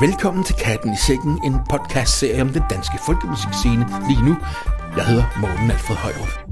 [0.00, 4.36] Velkommen til Katten i Sækken, en podcast-serie om den danske folkemusikscene lige nu.
[4.96, 6.46] Jeg hedder Morten Alfred Højrup.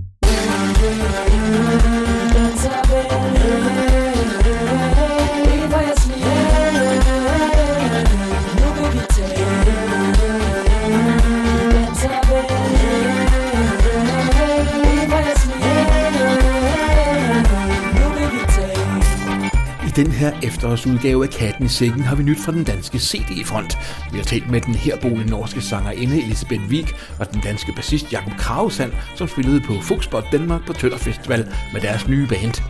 [19.97, 23.79] Den her efterårsudgave af Katten i Sækken har vi nyt fra den danske CD-front.
[24.13, 28.33] Vi har talt med den herboende norske sangerinde Elisabeth Wik og den danske bassist Jakob
[28.39, 32.63] Kravsand, som spillede på Fuxbot Danmark på Tønder Festival med deres nye band.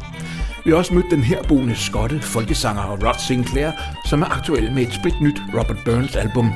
[0.65, 3.71] Vi har også mødt den herboende skotte folkesanger Rod Sinclair,
[4.05, 6.53] som er aktuel med et split nyt Robert Burns album.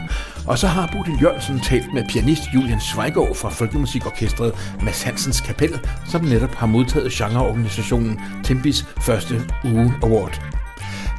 [0.46, 5.80] Og så har Bodil Jørgensen talt med pianist Julian Zweigård fra Folkemusikorkestret Mads Hansens Kapel,
[6.06, 9.34] som netop har modtaget genreorganisationen Tempis første
[9.64, 10.57] uge award.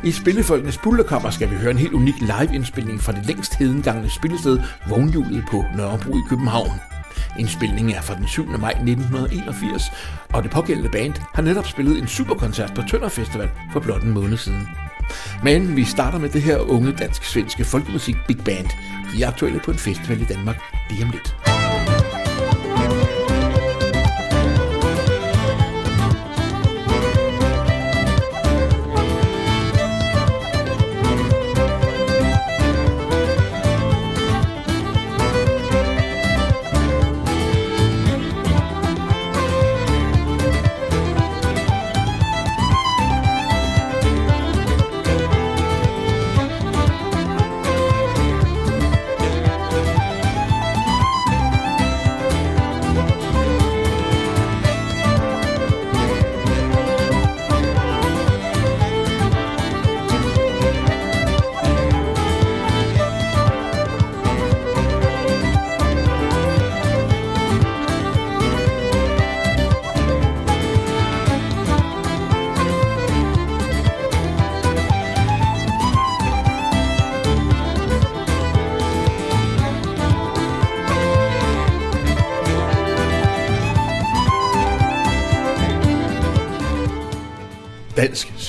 [0.04, 4.60] I Spillefolkenes Pulterkammer skal vi høre en helt unik live-indspilning fra det længst hedengangne spillested
[4.88, 6.72] Vognhjulet på Nørrebro i København.
[7.40, 8.46] Indspilningen er fra den 7.
[8.60, 9.84] maj 1981,
[10.34, 14.14] og det pågældende band har netop spillet en superkoncert på Tønder Festival for blot en
[14.14, 14.68] måned siden.
[15.44, 18.68] Men vi starter med det her unge dansk-svenske folkemusik Big Band.
[19.14, 20.58] De er aktuelle på en festival i Danmark
[20.90, 21.49] lige om lidt.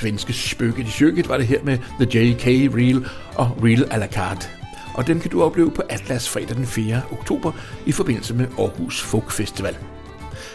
[0.01, 2.47] Svenske Spøket i Sjøket var det her med The JK
[2.77, 4.49] Reel og Reel à la carte.
[4.95, 7.03] Og den kan du opleve på Atlas fredag den 4.
[7.13, 7.53] oktober
[7.87, 9.77] i forbindelse med Aarhus Folk Festival.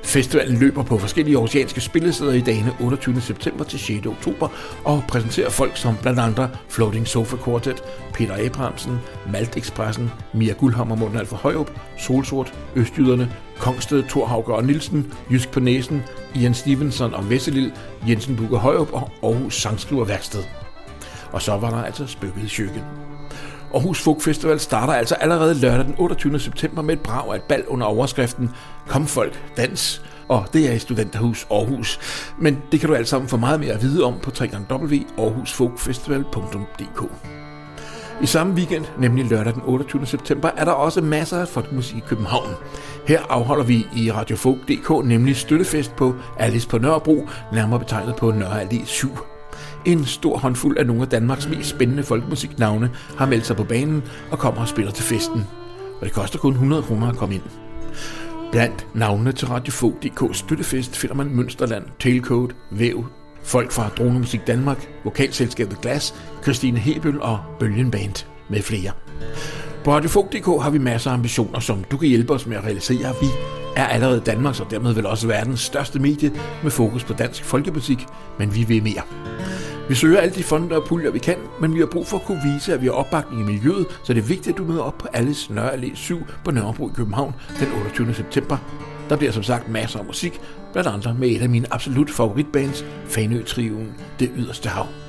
[0.05, 3.21] Festivalen løber på forskellige oceanske spillesteder i dagene 28.
[3.21, 4.05] september til 6.
[4.05, 4.47] oktober
[4.83, 7.83] og præsenterer folk som blandt andre Floating Sofa Quartet,
[8.13, 8.99] Peter Abrahamsen,
[9.31, 15.51] Malt Expressen, Mia Guldhammer, Morten Alfa Højrup, Solsort, Østjyderne, Kongsted, Thor Hauger og Nielsen, Jysk
[15.51, 16.03] på Næsen,
[16.35, 17.73] Ian Stevenson og Vesselil,
[18.09, 20.43] Jensen Bugge Højrup og Aarhus Sangskriverværksted.
[21.31, 22.47] Og så var der altså spøkket i
[23.75, 26.39] Aarhus Folk Festival starter altså allerede lørdag den 28.
[26.39, 28.49] september med et brag af et bal under overskriften
[28.87, 30.01] Kom folk, dans.
[30.27, 31.99] Og det er i Studenterhus Aarhus.
[32.39, 37.03] Men det kan du alt sammen få meget mere at vide om på www.aarhusfolkfestival.dk.
[38.21, 40.05] I samme weekend, nemlig lørdag den 28.
[40.05, 42.49] september, er der også masser af folkemusik i København.
[43.07, 48.63] Her afholder vi i radiofolk.dk nemlig støttefest på Alice på Nørrebro, nærmere betegnet på Nørre
[48.63, 49.34] Allé 7.
[49.85, 54.03] En stor håndfuld af nogle af Danmarks mest spændende folkemusiknavne har meldt sig på banen
[54.31, 55.43] og kommer og spiller til festen.
[55.99, 57.43] Og det koster kun 100 kroner at komme ind.
[58.51, 63.05] Blandt navnene til Radiofog.dk støttefest finder man Mønsterland, Tailcode, Væv,
[63.43, 68.91] folk fra Dronemusik Danmark, Vokalselskabet Glas, Christine Hebøl og Bølgen Band med flere.
[69.83, 73.13] På Radiofog.dk har vi masser af ambitioner, som du kan hjælpe os med at realisere.
[73.21, 73.27] Vi
[73.75, 76.31] er allerede Danmarks og dermed vel også verdens største medie
[76.63, 78.05] med fokus på dansk folkemusik,
[78.39, 79.01] men vi vil mere.
[79.89, 82.23] Vi søger alle de fonde og puljer, vi kan, men vi har brug for at
[82.23, 84.81] kunne vise, at vi har opbakning i miljøet, så det er vigtigt, at du møder
[84.81, 88.13] op på alles Nørre Allé 7 på Nørrebro i København den 28.
[88.13, 88.57] september.
[89.09, 90.41] Der bliver som sagt masser af musik,
[90.71, 93.87] blandt andre med et af mine absolut favoritbands, Fanø-triven
[94.19, 95.04] Det Yderste Hav.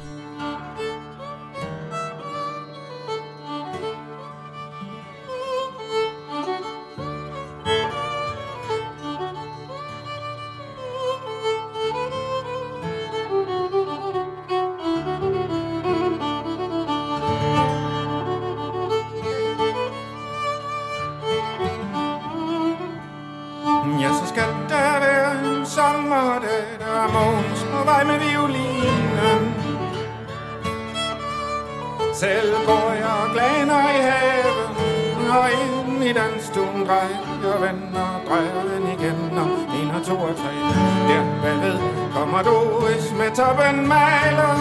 [27.06, 29.55] Sommerdag, på vej med violinen.
[32.14, 38.87] Selv går jeg og glaner i haven, og ind i dansstuen, drejer vender, drejer den
[38.99, 39.49] igen, og
[39.81, 40.53] en og to og tre.
[41.08, 41.79] Der bagved
[42.14, 44.56] kommer Doris med toppen maler.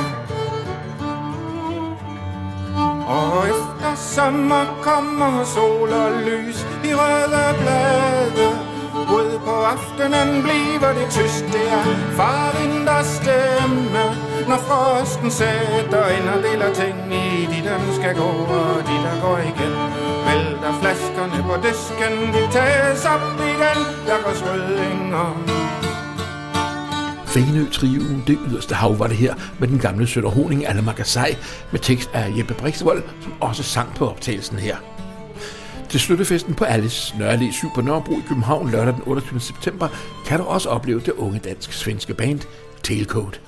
[3.07, 8.54] Og efter sommer kommer sol og lys i røde blade.
[9.73, 11.83] Aftenen bliver det tyst, det er
[12.17, 12.55] far
[13.03, 14.03] stemme.
[14.49, 19.21] Når frosten sætter ind og deler ting i de, der skal gå, og de, der
[19.21, 19.73] går igen.
[20.27, 25.27] Vælter flaskerne på disken, de tages op igen, der går svøddinger.
[27.25, 31.37] Fænø Triven, det yderste hav var det her, med den gamle Sønder Honing, Alma Gassai,
[31.71, 34.94] med tekst af Jeppe Brixvold, som også sang på optagelsen her.
[35.95, 39.39] Til støttefesten på Alice Nørre 7 på Nørrebro i København lørdag den 28.
[39.39, 39.87] september
[40.27, 42.39] kan du også opleve det unge dansk-svenske band
[42.83, 43.41] Tailcoat.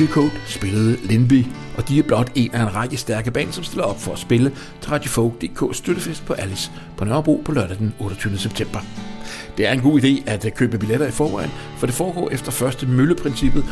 [0.00, 3.84] Tailcoat spillede Lindby, og de er blot en af en række stærke band, som stiller
[3.84, 8.38] op for at spille til Radio støttefest på Alice på Nørrebro på lørdag den 28.
[8.38, 8.78] september.
[9.56, 12.52] Det er en god idé at øh, købe billetter i forvejen, for det foregår efter
[12.52, 13.64] første mølleprincippet,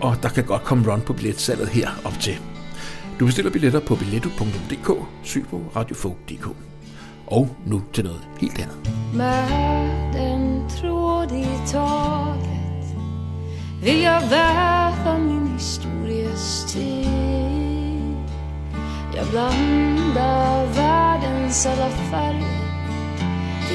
[0.00, 2.38] og der kan godt komme run på billetsalget her op til.
[3.20, 4.90] Du bestiller billetter på billetto.dk,
[5.24, 6.46] søg på radiofolk.dk.
[7.26, 8.90] Og nu til noget helt andet.
[9.14, 12.52] Med den tråd i taget
[13.84, 18.16] vil jeg være väva min historias tid.
[19.16, 22.62] Jag blandar världens alla färger.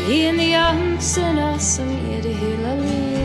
[0.08, 3.17] Det är nyanserna som ger det hela liv.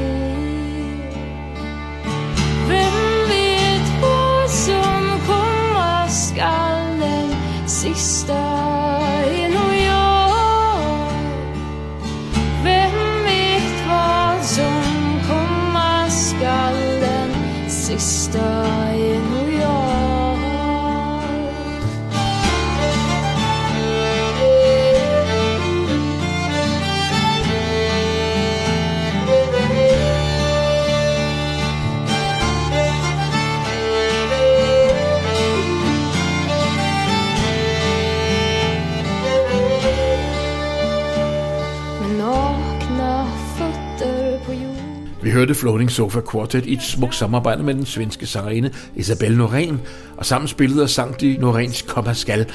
[45.33, 49.75] Hørte Floating Sofa Quartet i et smukt samarbejde med den svenske sangerinde Isabelle Norén,
[50.17, 52.47] og sammen spillede og sang de Noréns Komma Skal,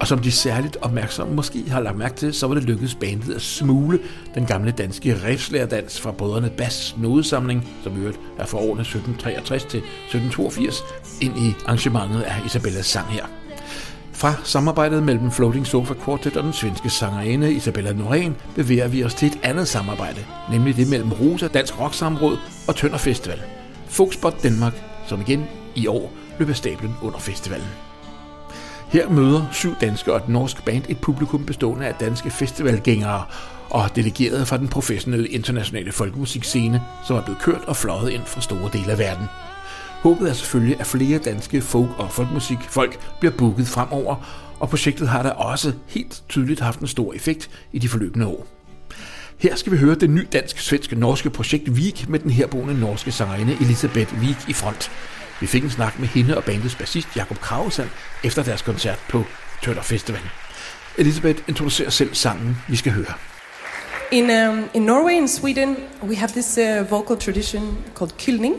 [0.00, 3.34] og som de særligt opmærksomme måske har lagt mærke til, så var det lykkedes bandet
[3.34, 3.98] at smule
[4.34, 9.64] den gamle danske revslærerdans fra brødrene Bass nodesamling, som i øvrigt er fra årene 1763
[9.64, 10.82] til 1782,
[11.20, 13.45] ind i arrangementet af Isabellas sang her.
[14.16, 19.14] Fra samarbejdet mellem Floating Sofa Quartet og den svenske sangerinde Isabella Norén bevæger vi os
[19.14, 23.42] til et andet samarbejde, nemlig det mellem Rosa Dansk Rock Samråd og Tønder Festival.
[23.88, 24.72] Folkspot Danmark,
[25.06, 25.44] som igen
[25.74, 27.66] i år løber stablen under festivalen.
[28.88, 33.24] Her møder syv danske og et norsk band et publikum bestående af danske festivalgængere
[33.70, 38.40] og delegerede fra den professionelle internationale folkemusikscene, som er blevet kørt og fløjet ind fra
[38.40, 39.26] store dele af verden.
[40.02, 44.16] Håbet er selvfølgelig, at flere danske folk- og folkmusikfolk bliver booket fremover,
[44.60, 48.46] og projektet har da også helt tydeligt haft en stor effekt i de forløbende år.
[49.38, 53.56] Her skal vi høre det ny dansk-svenske norske projekt Vik med den herboende norske sangerinde
[53.60, 54.90] Elisabeth Vik i front.
[55.40, 57.88] Vi fik en snak med hende og bandets bassist Jakob Kravesand
[58.24, 59.24] efter deres koncert på
[59.62, 60.20] Tønder Festival.
[60.98, 63.14] Elisabeth introducerer selv sangen, vi skal høre.
[64.12, 68.54] In, um, in Norway and Sweden, we have this uh, vocal tradition called kylning.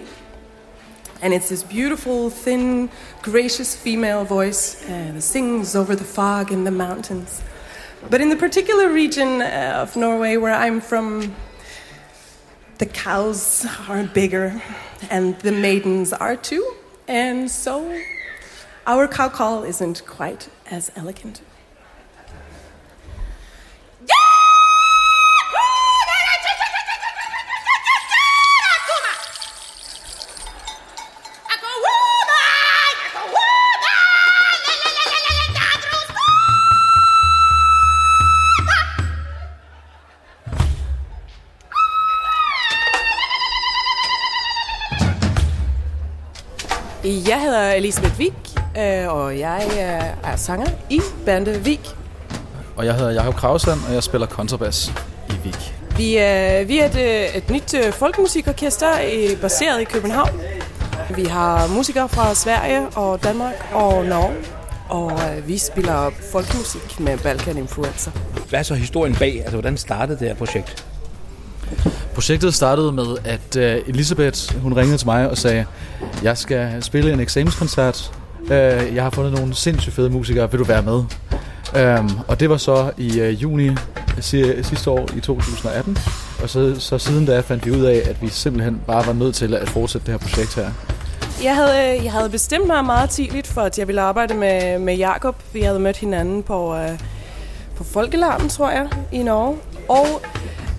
[1.22, 2.90] And it's this beautiful, thin,
[3.22, 7.42] gracious female voice uh, that sings over the fog in the mountains.
[8.10, 11.36] But in the particular region uh, of Norway where I'm from,
[12.78, 14.62] the cows are bigger
[15.10, 16.76] and the maidens are too.
[17.08, 18.00] And so
[18.86, 21.42] our cow call isn't quite as elegant.
[47.28, 48.34] Jeg hedder Elisabeth Vik,
[48.78, 49.68] øh, og jeg
[50.24, 51.90] er sanger i bandet Vik.
[52.76, 54.92] Og jeg hedder Jakob Krausand, og jeg spiller kontrabas
[55.30, 55.76] i Vik.
[55.98, 58.92] Vi er, vi er et, øh, et nyt øh, folkemusikorkester
[59.42, 60.30] baseret i København.
[61.16, 64.36] Vi har musikere fra Sverige og Danmark og Norge,
[64.90, 68.12] og vi spiller folkemusik med Balkan-influencer.
[68.50, 69.36] Hvad er så historien bag?
[69.40, 70.86] Altså, hvordan startede det her projekt?
[72.18, 75.66] Projektet startede med, at uh, Elisabeth hun ringede til mig og sagde,
[76.24, 78.12] jeg skal spille en eksamenskoncert.
[78.42, 78.50] Uh,
[78.96, 80.52] jeg har fundet nogle sindssygt fede musikere.
[80.52, 81.04] Vil du være med?
[82.00, 83.70] Um, og det var så i uh, juni
[84.22, 85.98] sidste år i 2018.
[86.44, 89.36] Og så, så siden da fandt vi ud af, at vi simpelthen bare var nødt
[89.36, 90.72] til at fortsætte det her projekt her.
[91.44, 94.96] Jeg havde, jeg havde bestemt mig meget tidligt for, at jeg ville arbejde med, med
[94.96, 95.36] Jakob.
[95.54, 97.00] Vi havde mødt hinanden på, øh,
[97.76, 99.58] på Folkelarmen, tror jeg, i Norge.
[99.90, 100.22] Og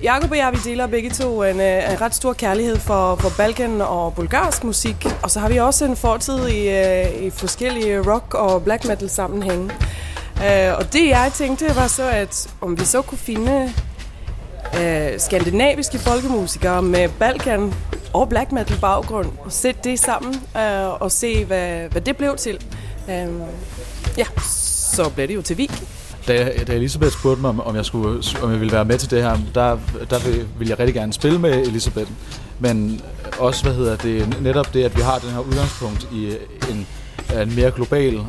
[0.03, 3.31] Jakob og jeg, vi deler begge to en, øh, en ret stor kærlighed for, for
[3.37, 5.07] Balkan og bulgarsk musik.
[5.23, 9.11] Og så har vi også en fortid i, øh, i forskellige rock- og black metal
[9.11, 9.71] sammenhænge.
[10.37, 13.73] Øh, og det jeg tænkte var så, at om vi så kunne finde
[14.81, 17.75] øh, skandinaviske folkemusikere med Balkan
[18.13, 22.37] og black metal baggrund, og sætte det sammen øh, og se, hvad, hvad det blev
[22.37, 22.65] til.
[23.09, 23.29] Øh,
[24.19, 24.25] ja,
[24.95, 25.98] så blev det jo til Vik
[26.29, 29.23] da, da Elisabeth spurgte mig, om jeg, skulle, om jeg ville være med til det
[29.23, 29.79] her, der,
[30.11, 30.19] der
[30.59, 32.11] ville jeg rigtig gerne spille med Elisabeth.
[32.59, 33.01] Men
[33.39, 36.27] også, hvad hedder det, netop det, at vi har den her udgangspunkt i
[36.71, 36.87] en,
[37.43, 38.21] en mere global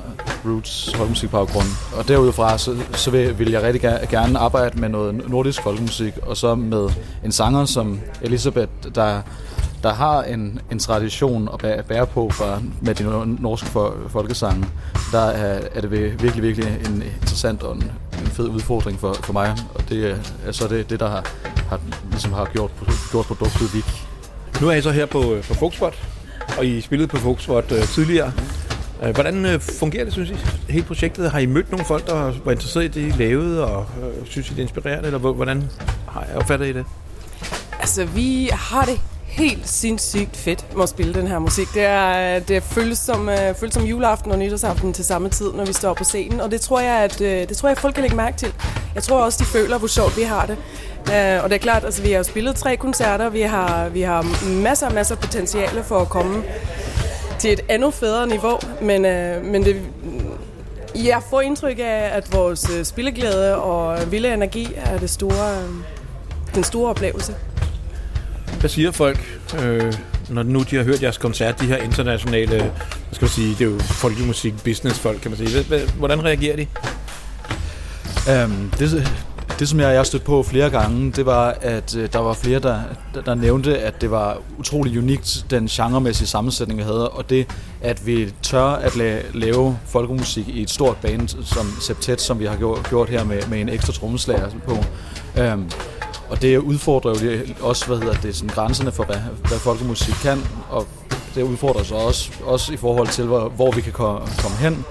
[0.45, 1.67] roots folkemusikbaggrund.
[1.97, 6.37] Og derudfra, så, så vil, vil jeg rigtig gerne arbejde med noget nordisk folkemusik, og
[6.37, 6.89] så med
[7.25, 9.21] en sanger som Elisabeth, der
[9.83, 13.03] der har en, en tradition at bære på for, med de
[13.41, 13.67] norske
[14.09, 14.65] folkesange,
[15.11, 19.33] der er, er det virkelig, virkelig en interessant og en, en fed udfordring for, for
[19.33, 19.57] mig.
[19.75, 21.29] Og det er så det, det der har,
[21.69, 21.79] har,
[22.11, 22.71] ligesom har gjort,
[23.11, 24.05] gjort produktet Vik.
[24.61, 26.07] Nu er I så her på, på Folkspot,
[26.57, 28.31] og I spillede på Folkspot uh, tidligere.
[29.03, 30.35] Uh, hvordan uh, fungerer det, synes I,
[30.69, 31.31] hele projektet?
[31.31, 34.47] Har I mødt nogle folk, der var interesseret i det, I lavede, og uh, synes
[34.49, 35.69] I, det er inspirerende, eller hvordan
[36.07, 36.85] har I opfattet I det?
[37.79, 41.67] Altså, vi har det helt sindssygt fedt med at spille den her musik.
[41.73, 45.65] Det, er, det føles, som, øh, føles som juleaften og nytårsaften til samme tid, når
[45.65, 46.41] vi står på scenen.
[46.41, 48.53] Og det tror jeg, at øh, det tror jeg, folk kan lægge mærke til.
[48.95, 50.57] Jeg tror også, de føler, hvor sjovt vi har det.
[51.13, 53.29] Øh, og det er klart, altså, vi har spillet tre koncerter.
[53.29, 56.43] Vi har, vi har masser og masser af potentiale for at komme
[57.39, 58.57] til et endnu federe niveau.
[58.81, 59.81] Men, øh, men det,
[60.95, 65.69] jeg får indtryk af, at vores øh, spilleglæde og vilde energi er det store, øh,
[66.55, 67.35] den store oplevelse.
[68.59, 69.93] Hvad siger folk, øh,
[70.29, 72.71] når nu de har hørt jeres koncert, de her internationale, hvad
[73.11, 75.65] skal man sige, det er jo folkemusik, businessfolk, kan man sige.
[75.97, 76.67] Hvordan reagerer de?
[78.45, 79.07] Um, det,
[79.59, 82.59] det, som jeg, jeg stødt på flere gange, det var, at øh, der var flere,
[82.59, 82.79] der,
[83.13, 87.47] der, der nævnte, at det var utrolig unikt, den genremæssige sammensætning, vi havde, og det,
[87.81, 92.45] at vi tør at la- lave folkemusik i et stort band som Septet, som vi
[92.45, 94.77] har gjort, gjort her med, med en ekstra trommeslager på.
[95.41, 95.69] Um,
[96.29, 99.15] og det udfordrer jo også, hvad hedder det, sådan grænserne for, hvad,
[99.47, 100.87] hvad folkemusik kan, og
[101.35, 104.27] det udfordrer så også, også i forhold til, hvor, hvor vi kan komme,
[104.59, 104.85] hen.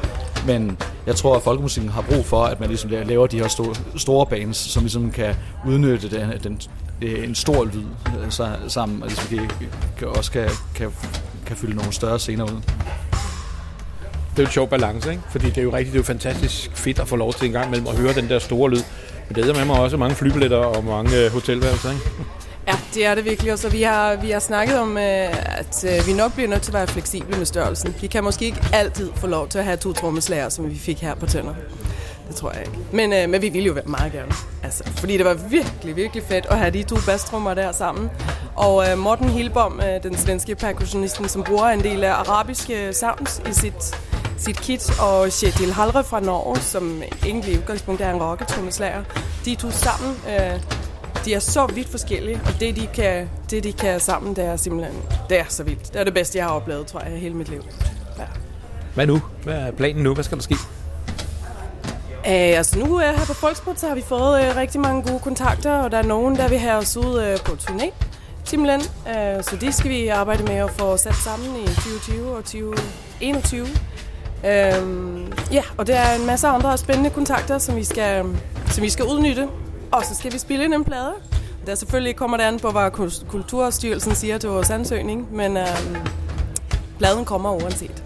[0.47, 3.75] Men jeg tror, at folkemusikken har brug for, at man ligesom laver de her store,
[3.97, 5.35] store bands, som ligesom kan
[5.67, 6.61] udnytte den, den,
[7.03, 9.51] en stor lyd øh, så, sammen, og ligesom kan,
[9.99, 10.91] kan, også kan, kan,
[11.47, 12.61] kan fylde nogle større scener ud.
[14.31, 15.23] Det er jo en sjov balance, ikke?
[15.31, 17.53] Fordi det er jo rigtig, det er jo fantastisk fedt at få lov til en
[17.53, 18.83] gang mellem at høre den der store lyd,
[19.29, 22.03] men det er med mig også mange flybilletter og mange øh, hotelværelser, ikke?
[22.69, 23.53] Ja, det er det virkelig.
[23.53, 26.63] Og så vi har, vi har snakket om, øh, at øh, vi nok bliver nødt
[26.63, 27.95] til at være fleksible med størrelsen.
[28.01, 31.01] Vi kan måske ikke altid få lov til at have to trommeslager, som vi fik
[31.01, 31.55] her på Tønder.
[32.29, 32.79] Det tror jeg ikke.
[32.93, 34.33] Men, øh, men vi ville jo meget gerne.
[34.63, 38.11] Altså, fordi det var virkelig, virkelig fedt at have de to bastrummer der sammen.
[38.57, 43.43] Og øh, Morten Hilbom, øh, den svenske percussionisten, som bruger en del af arabiske sounds
[43.51, 43.97] i sit
[44.39, 49.05] sit kit, og Kjetil Halre fra Norge, som egentlig i udgangspunktet er en rocketrummeslager.
[49.45, 50.61] De to sammen, øh,
[51.25, 54.57] de er så vidt forskellige, og det de, kan, det, de kan sammen, det er
[54.57, 55.93] simpelthen det er så vildt.
[55.93, 57.65] Det er det bedste, jeg har oplevet, tror jeg, hele mit liv.
[58.19, 58.25] Ja.
[58.95, 59.23] Hvad nu?
[59.45, 60.15] Hvad er planen nu?
[60.15, 60.57] Hvad skal der ske?
[62.15, 65.21] Uh, altså nu uh, her på Folksport, så har vi fået uh, rigtig mange gode
[65.21, 67.93] kontakter, og der er nogen, der vil have os ud uh, på turné.
[68.45, 68.81] Simpelthen.
[68.81, 73.67] Uh, så det skal vi arbejde med at få sat sammen i 2020 og 2021.
[74.47, 78.25] Øhm, ja, og der er en masse andre spændende kontakter, som vi skal,
[78.71, 79.49] som vi skal udnytte.
[79.93, 81.13] Og så skal vi spille ind en plade.
[81.67, 82.91] Der selvfølgelig kommer det an på, hvad
[83.29, 85.97] Kulturstyrelsen siger til vores ansøgning, men øhm,
[86.99, 88.05] pladen kommer uanset.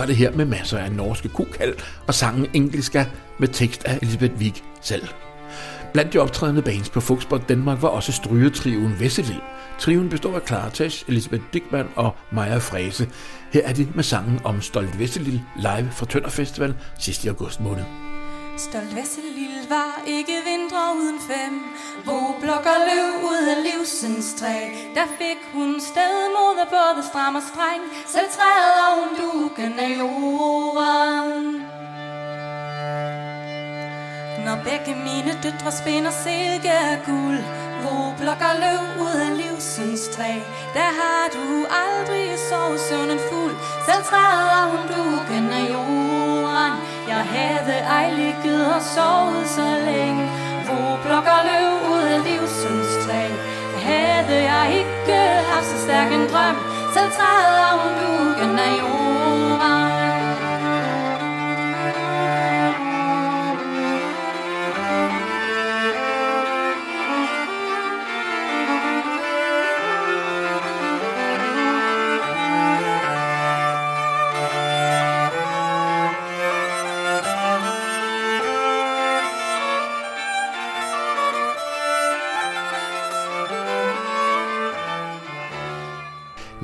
[0.00, 1.74] Var det her med masser af norske kukald
[2.06, 3.04] og sangen Engelska
[3.38, 5.08] med tekst af Elisabeth Wig selv.
[5.92, 9.40] Blandt de optrædende bands på Folkspot Danmark var også strygetriven Vesselil.
[9.78, 13.08] Triven består af Clara Tesch, Elisabeth Dickmann og Maja Frese.
[13.52, 17.60] Her er de med sangen om Stolt Vesselil live fra Tønder Festival sidste i august
[17.60, 18.09] måned.
[18.68, 21.54] Stolt Vesselil var ikke vintre uden fem.
[22.04, 24.58] Hvor blokker løv ud af livsens træ.
[24.94, 27.82] Der fik hun sted mod af både stram og streng.
[28.06, 31.46] Selv træet og hun duken af jorden.
[34.44, 37.40] Når begge mine døtre spinder silke af guld
[37.82, 40.32] Hvor blokker løv ud af livsens træ.
[40.76, 41.46] Der har du
[41.84, 43.54] aldrig sovet søvnen fuld.
[43.86, 46.99] Selv træet og hun duken af jorden.
[47.08, 50.30] Jeg havde ej ligget og sovet så længe.
[50.66, 53.22] Hvor blokker løv ud af livsens træ.
[53.88, 55.16] Havde jeg ikke
[55.52, 56.56] haft så stærk en drøm.
[56.94, 58.99] Selv træder og hun duken af jorden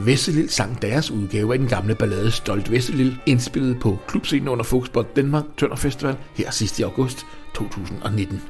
[0.07, 5.17] Vesselil sang deres udgave af den gamle ballade Stolt Vesselil, indspillet på klubscenen under Folkspot
[5.17, 8.43] Danmark Tønder Festival her sidst i august 2019.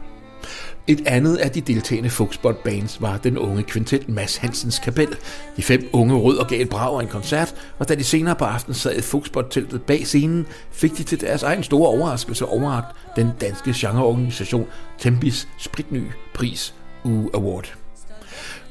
[0.87, 5.17] Et andet af de deltagende Folkspot bands var den unge kvintet Mads Hansens Kapel.
[5.57, 8.37] De fem unge rød og gav et brag og en koncert, og da de senere
[8.37, 12.97] på aftenen sad i Folkspot-teltet bag scenen, fik de til deres egen store overraskelse overragt
[13.17, 14.67] den danske genreorganisation
[14.99, 16.03] Tempis spritny
[16.35, 17.86] pris U Award.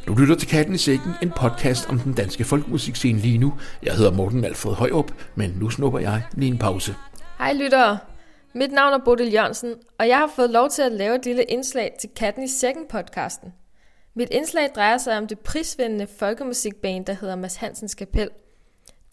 [0.08, 3.54] Du lytter til Katten i Sækken, en podcast om den danske folkemusikscene lige nu.
[3.84, 6.96] Jeg hedder Morten Alfred Højrup, men nu snupper jeg lige en pause.
[7.38, 7.98] Hej lyttere.
[8.54, 11.44] Mit navn er Bodil Jørgensen, og jeg har fået lov til at lave et lille
[11.44, 13.54] indslag til Katten i Sækken podcasten.
[14.14, 18.30] Mit indslag drejer sig om det prisvindende folkemusikband, der hedder Mads Hansens Kapel.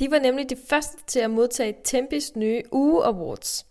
[0.01, 3.67] De var nemlig de første til at modtage Tempis nye Uge Awards.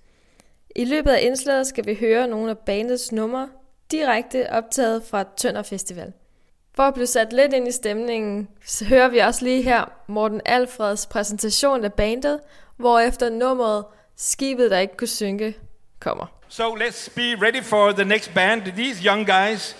[0.75, 3.49] I løbet af indslaget skal vi høre nogle af bandets numre
[3.91, 6.13] direkte optaget fra Tønder Festival.
[6.73, 10.41] For at blive sat lidt ind i stemningen, så hører vi også lige her Morten
[10.45, 12.39] Alfreds præsentation af bandet,
[12.77, 15.57] hvor efter nummeret Skibet, der ikke kunne synke,
[15.99, 16.25] kommer.
[16.47, 18.61] So let's be ready for the next band.
[18.61, 19.75] These young guys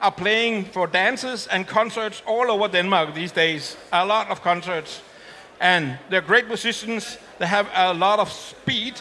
[0.00, 3.78] are playing for dances and concerts all over Denmark these days.
[3.92, 5.02] A lot of concerts.
[5.60, 7.18] And they're great musicians.
[7.38, 8.92] They have a lot of speed.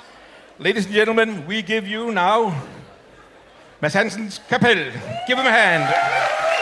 [0.60, 2.53] Ladies and gentlemen, we give you now
[3.82, 4.91] Mads Hansens Kapel.
[5.27, 6.53] Give him a hand.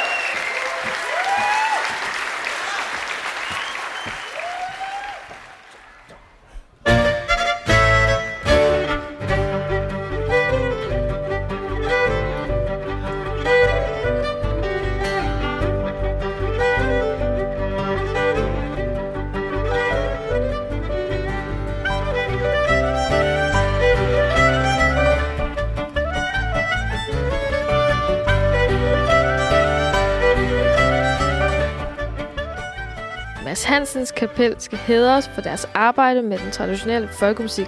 [33.51, 37.67] Mads Hansens Kapel skal hædres for deres arbejde med den traditionelle folkemusik,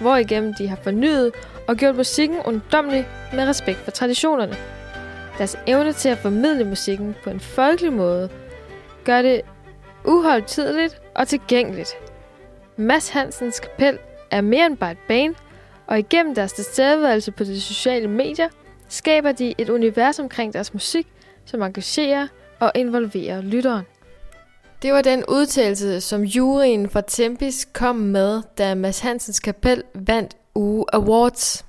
[0.00, 1.32] hvor igennem de har fornyet
[1.68, 4.56] og gjort musikken ungdomlig med respekt for traditionerne.
[5.38, 8.28] Deres evne til at formidle musikken på en folkelig måde
[9.04, 9.40] gør det
[10.04, 11.90] uholdtideligt og tilgængeligt.
[12.76, 13.98] Mads Hansens Kapel
[14.30, 15.34] er mere end bare et band,
[15.86, 18.48] og igennem deres tilstedeværelse på de sociale medier,
[18.88, 21.06] skaber de et univers omkring deres musik,
[21.44, 22.26] som engagerer
[22.60, 23.84] og involverer lytteren.
[24.86, 30.36] Det var den udtalelse, som juryen fra Tempis kom med, da Mads Hansens Kapel vandt
[30.54, 31.64] Uge Awards.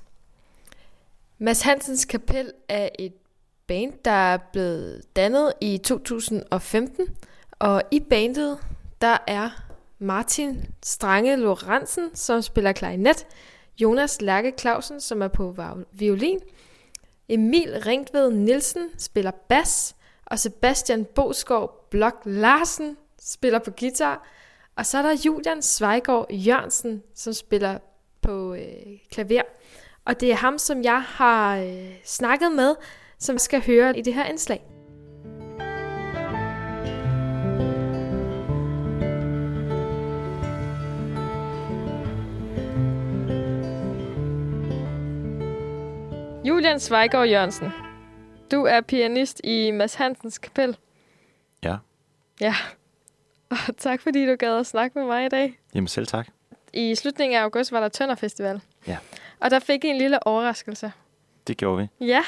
[1.38, 3.12] Mads Hansens Kapel er et
[3.66, 7.06] band, der er blevet dannet i 2015,
[7.58, 8.58] og i bandet,
[9.00, 9.50] der er
[9.98, 13.26] Martin Strange Lorentzen, som spiller klarinet,
[13.80, 15.56] Jonas Lærke Clausen, som er på
[15.92, 16.40] violin,
[17.28, 22.96] Emil Ringved Nielsen spiller bas, og Sebastian Boskov Blok Larsen
[23.28, 24.26] spiller på guitar,
[24.76, 27.78] og så er der Julian Sveigård Jørgensen, som spiller
[28.20, 29.42] på øh, klaver.
[30.04, 32.74] Og det er ham, som jeg har øh, snakket med,
[33.18, 34.62] som skal høre i det her indslag.
[46.44, 47.68] Julian Sveigård Jørgensen,
[48.50, 50.76] du er pianist i Mads Hansens Kapel.
[51.62, 51.76] Ja.
[52.40, 52.54] Ja.
[53.50, 55.58] Og tak fordi du gad at snakke med mig i dag.
[55.74, 56.28] Jamen selv tak.
[56.72, 58.60] I slutningen af august var der Tønder Festival.
[58.86, 58.96] Ja.
[59.40, 60.92] Og der fik I en lille overraskelse.
[61.46, 62.06] Det gjorde vi.
[62.06, 62.22] Ja.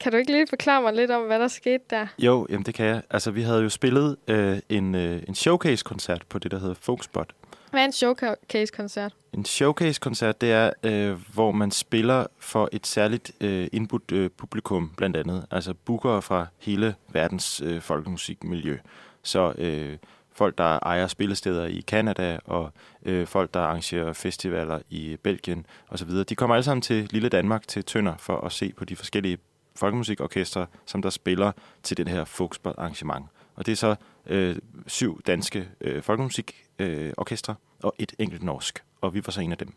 [0.00, 2.06] Kan du ikke lige forklare mig lidt om, hvad der skete der?
[2.18, 3.02] Jo, jamen det kan jeg.
[3.10, 7.32] Altså, vi havde jo spillet øh, en, øh, en showcase-koncert på det, der hedder Folkspot.
[7.70, 9.14] Hvad er en showcase-koncert?
[9.32, 14.92] En showcase-koncert, det er, øh, hvor man spiller for et særligt øh, indbudt øh, publikum,
[14.96, 15.46] blandt andet.
[15.50, 18.78] Altså bookere fra hele verdens øh, folkemusikmiljø.
[19.22, 19.96] Så øh,
[20.34, 26.10] folk, der ejer spillesteder i Kanada, og øh, folk, der arrangerer festivaler i Belgien osv.,
[26.10, 29.38] de kommer alle sammen til lille Danmark, til Tønder, for at se på de forskellige
[29.76, 33.26] folkemusikorkestre, som der spiller til det her Folkspot arrangement.
[33.54, 33.94] Og det er så
[34.26, 38.84] øh, syv danske øh, folkemusikorkestre øh, og et enkelt norsk.
[39.00, 39.74] Og vi var så en af dem.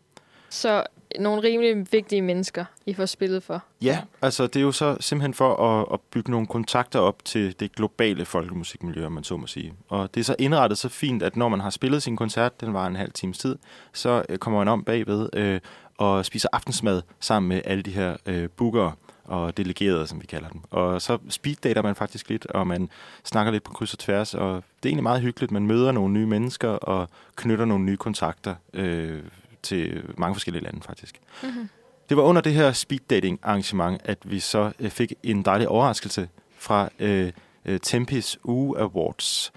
[0.56, 0.84] Så
[1.20, 3.64] nogle rimelig vigtige mennesker, I får spillet for.
[3.82, 7.60] Ja, altså det er jo så simpelthen for at, at bygge nogle kontakter op til
[7.60, 9.74] det globale folkemusikmiljø, om man så må sige.
[9.90, 12.74] Og det er så indrettet så fint, at når man har spillet sin koncert, den
[12.74, 13.58] var en halv times tid,
[13.94, 15.60] så øh, kommer man om bagved øh,
[15.98, 18.92] og spiser aftensmad sammen med alle de her øh, bookere
[19.26, 20.62] og delegerede, som vi kalder dem.
[20.72, 22.90] Og så speeddater man faktisk lidt, og man
[23.24, 25.52] snakker lidt på kryds og tværs, og det er egentlig meget hyggeligt.
[25.52, 29.24] Man møder nogle nye mennesker og knytter nogle nye kontakter øh,
[29.66, 31.20] til mange forskellige lande faktisk.
[31.44, 31.70] Mm-hmm.
[32.10, 36.30] Det var under det her speeddating arrangement, at vi så øh, fik en dejlig overraskelse
[36.58, 37.32] fra øh,
[37.66, 39.54] øh, Tempis Uge Awards.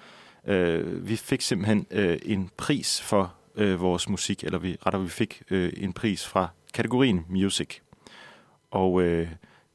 [0.47, 5.09] Øh, vi fik simpelthen øh, en pris for øh, vores musik, eller vi retter vi
[5.09, 7.79] fik øh, en pris fra kategorien Music.
[8.71, 9.27] Og øh,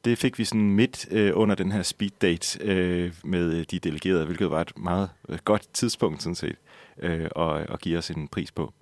[0.04, 4.24] det fik vi sådan midt øh, under den her speed date øh, med de delegerede,
[4.24, 6.56] hvilket var et meget øh, godt tidspunkt sådan set
[6.98, 8.72] øh, at, at give os en pris på.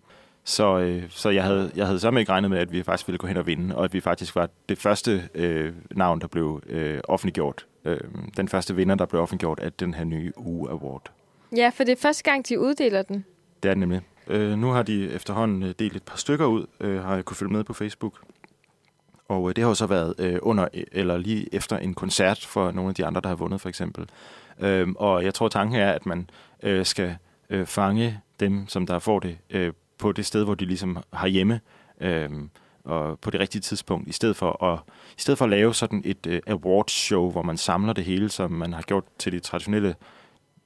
[0.44, 3.18] Så, øh, så jeg havde, jeg havde sammen ikke regnet med, at vi faktisk ville
[3.18, 6.62] gå hen og vinde, og at vi faktisk var det første øh, navn, der blev
[6.66, 7.66] øh, offentliggjort.
[7.85, 8.00] Øh,
[8.37, 11.11] den første vinder, der blev offentliggjort af den her nye uge award.
[11.57, 13.24] Ja, for det er første gang, de uddeler den.
[13.62, 14.00] Det er det nemlig.
[14.26, 17.37] Øh, nu har de efterhånden øh, delt et par stykker ud, øh, har jeg kunne
[17.37, 18.14] følge med på Facebook.
[19.28, 22.70] Og øh, det har jo så været øh, under eller lige efter en koncert for
[22.70, 24.09] nogle af de andre, der har vundet for eksempel.
[24.61, 26.31] Øh, og jeg tror, tanken er, at man
[26.62, 27.16] øh, skal
[27.50, 31.26] øh, fange dem, som der får det øh, på det sted, hvor de ligesom har
[31.26, 31.61] hjemme.
[32.00, 32.31] Øh,
[32.85, 34.78] og på det rigtige tidspunkt, i stedet for at,
[35.18, 38.28] i stedet for at lave sådan et øh, awards show, hvor man samler det hele,
[38.28, 39.94] som man har gjort til de traditionelle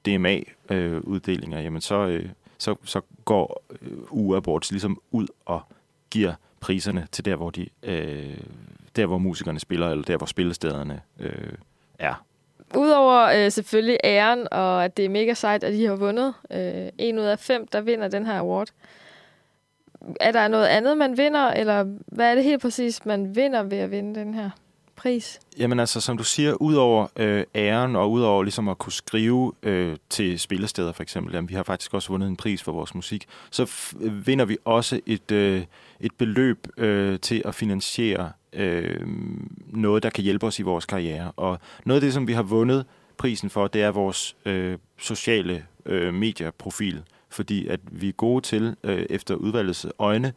[0.05, 5.61] DMA-uddelinger, øh, jamen så, øh, så, så går øh, uawards ligesom ud og
[6.11, 8.37] giver priserne til der, hvor de, øh,
[8.95, 11.53] der, hvor musikerne spiller, eller der, hvor spillestederne øh,
[11.99, 12.23] er.
[12.75, 16.89] Udover øh, selvfølgelig æren, og at det er mega sejt, at de har vundet øh,
[16.97, 18.67] en ud af fem, der vinder den her award.
[20.19, 23.77] Er der noget andet, man vinder, eller hvad er det helt præcis, man vinder ved
[23.77, 24.49] at vinde den her
[24.95, 25.39] pris?
[25.59, 29.97] Jamen altså, som du siger, udover øh, æren og udover ligesom at kunne skrive øh,
[30.09, 33.25] til spillesteder for eksempel, jamen, vi har faktisk også vundet en pris for vores musik,
[33.51, 35.63] så øh, vinder vi også et, øh,
[35.99, 39.07] et beløb øh, til at finansiere øh,
[39.67, 41.31] noget, der kan hjælpe os i vores karriere.
[41.35, 42.85] Og noget af det, som vi har vundet
[43.17, 47.03] prisen for, det er vores øh, sociale øh, medieprofil,
[47.37, 50.33] fordi at vi er gode til, øh, efter udvalgets øjne,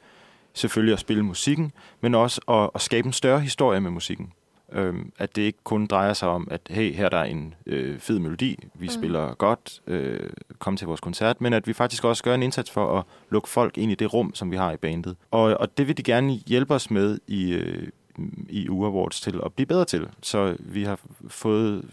[0.54, 4.32] selvfølgelig at spille musikken, men også at, at skabe en større historie med musikken.
[4.72, 7.98] Øhm, at det ikke kun drejer sig om, at hey, her er der en øh,
[7.98, 8.92] fed melodi, vi mm.
[8.92, 12.70] spiller godt, øh, kom til vores koncert, men at vi faktisk også gør en indsats
[12.70, 15.16] for at lukke folk ind i det rum, som vi har i bandet.
[15.30, 17.88] Og, og det vil de gerne hjælpe os med i, øh,
[18.48, 20.08] i U Awards til at blive bedre til.
[20.22, 21.84] Så vi har fået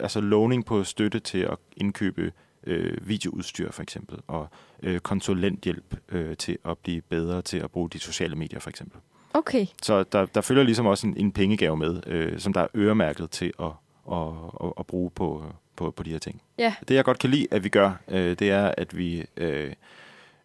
[0.00, 2.32] altså lovning på støtte til at indkøbe
[2.66, 4.48] øh, videoudstyr for eksempel, og
[4.82, 9.00] øh, konsulenthjælp øh, til at blive bedre til at bruge de sociale medier for eksempel.
[9.34, 9.66] Okay.
[9.82, 13.30] Så der, der følger ligesom også en, en pengegave med, øh, som der er øremærket
[13.30, 13.66] til at,
[14.12, 14.28] at,
[14.64, 15.44] at, at bruge på,
[15.76, 16.42] på, på de her ting.
[16.58, 16.74] Ja.
[16.88, 19.72] Det jeg godt kan lide, at vi gør, øh, det er, at vi øh,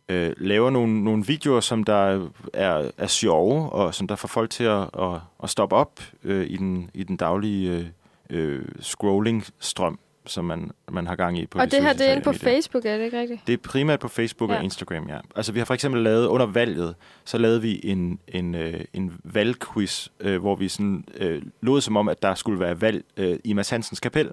[0.10, 4.50] øh, laver nogle, nogle videoer, som der er, er sjove, og som der får folk
[4.50, 7.94] til at, at, at stoppe op øh, i, den, i den daglige
[8.30, 12.08] øh, øh scrolling-strøm som man, man har gang i på Og de det her, det
[12.08, 12.50] er inde på medier.
[12.50, 13.48] Facebook, er det ikke rigtigt?
[13.48, 14.50] Det er primært på Facebook.
[14.50, 14.58] Ja.
[14.58, 15.20] og Instagram, ja.
[15.36, 19.14] Altså vi har for eksempel lavet, under valget, så lavede vi en, en, øh, en
[19.24, 23.40] valgquiz, øh, hvor vi sådan øh, lod som om, at der skulle være valg øh,
[23.44, 24.32] i Mads Hansens kapel.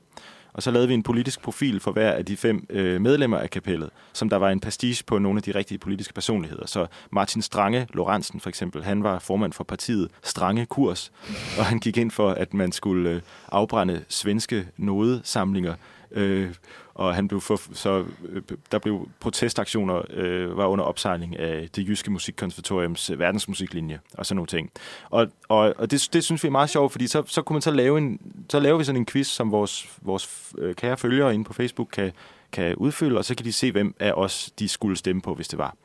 [0.53, 3.51] Og så lavede vi en politisk profil for hver af de fem øh, medlemmer af
[3.51, 6.67] kapellet, som der var en pastiche på nogle af de rigtige politiske personligheder.
[6.67, 11.13] Så Martin Strange Lorentzen for eksempel, han var formand for partiet Strange Kurs,
[11.59, 13.21] og han gik ind for, at man skulle øh,
[13.53, 15.75] afbrænde svenske nodesamlinger.
[16.11, 16.55] Øh,
[16.95, 18.43] og han blev for, så øh,
[18.73, 24.37] der blev protestaktioner øh, var under opsejling af det jyske musikkonservatoriums øh, verdensmusiklinje og sådan
[24.37, 24.71] nogle ting.
[25.11, 27.63] Og, og, og det, det synes vi er meget sjovt, fordi så, så kunne man
[27.63, 31.35] så lave en så laver vi sådan en quiz, som vores, vores øh, kære følgere
[31.35, 32.13] inde på Facebook kan,
[32.53, 35.49] kan udfylde, og så kan de se, hvem af os de skulle stemme på, hvis
[35.49, 35.77] det var.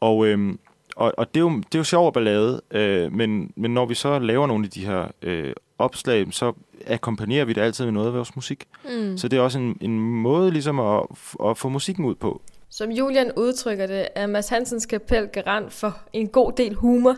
[0.00, 0.58] Og, øhm,
[0.96, 3.94] og, og det, er jo, det er jo sjov ballade, øh, men, men når vi
[3.94, 6.52] så laver nogle af de her øh, opslag, så
[6.86, 8.64] akkompagnerer vi det altid med noget af vores musik.
[8.84, 9.18] Mm.
[9.18, 11.02] Så det er også en, en måde ligesom at,
[11.46, 12.42] at få musikken ud på.
[12.70, 17.16] Som Julian udtrykker det, er Mads Hansens kapel garant for en god del humor.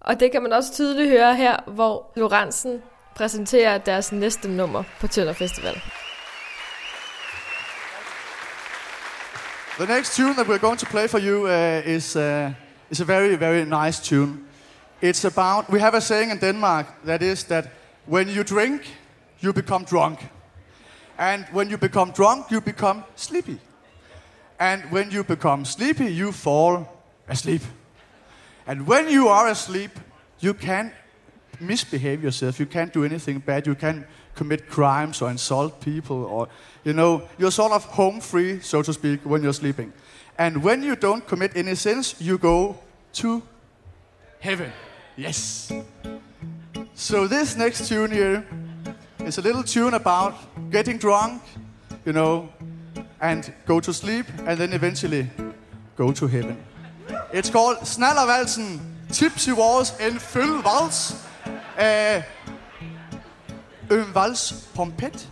[0.00, 2.82] Og det kan man også tydeligt høre her, hvor Lorentzen
[3.14, 5.74] præsenterer deres næste nummer på Tønder Festival.
[9.78, 12.50] The next tune that we're going to play for you uh, is, uh,
[12.90, 14.32] is a very, very nice tune.
[15.02, 17.64] It's about, we have a saying in Denmark that is that
[18.06, 18.82] when you drink,
[19.40, 20.20] you become drunk.
[21.18, 23.58] And when you become drunk, you become sleepy.
[24.58, 26.88] And when you become sleepy, you fall
[27.28, 27.62] asleep.
[28.66, 29.90] And when you are asleep,
[30.40, 30.92] you can't
[31.60, 32.58] misbehave yourself.
[32.60, 33.66] You can't do anything bad.
[33.66, 36.48] You can't commit crimes or insult people or,
[36.84, 39.92] you know, you're sort of home free, so to speak, when you're sleeping.
[40.38, 42.78] And when you don't commit any sins, you go
[43.14, 43.42] to
[44.40, 44.72] heaven.
[45.16, 45.70] Yes.
[46.94, 48.44] So this next tune here
[49.24, 50.34] is a little tune about
[50.70, 51.42] getting drunk,
[52.04, 52.48] you know,
[53.20, 55.28] and go to sleep, and then eventually
[55.96, 56.56] go to heaven.
[57.32, 61.14] It's called Snallervalsen, Tipsy Wars en Full Vals.
[61.78, 62.22] Uh, øh,
[63.90, 65.31] en vals pompet.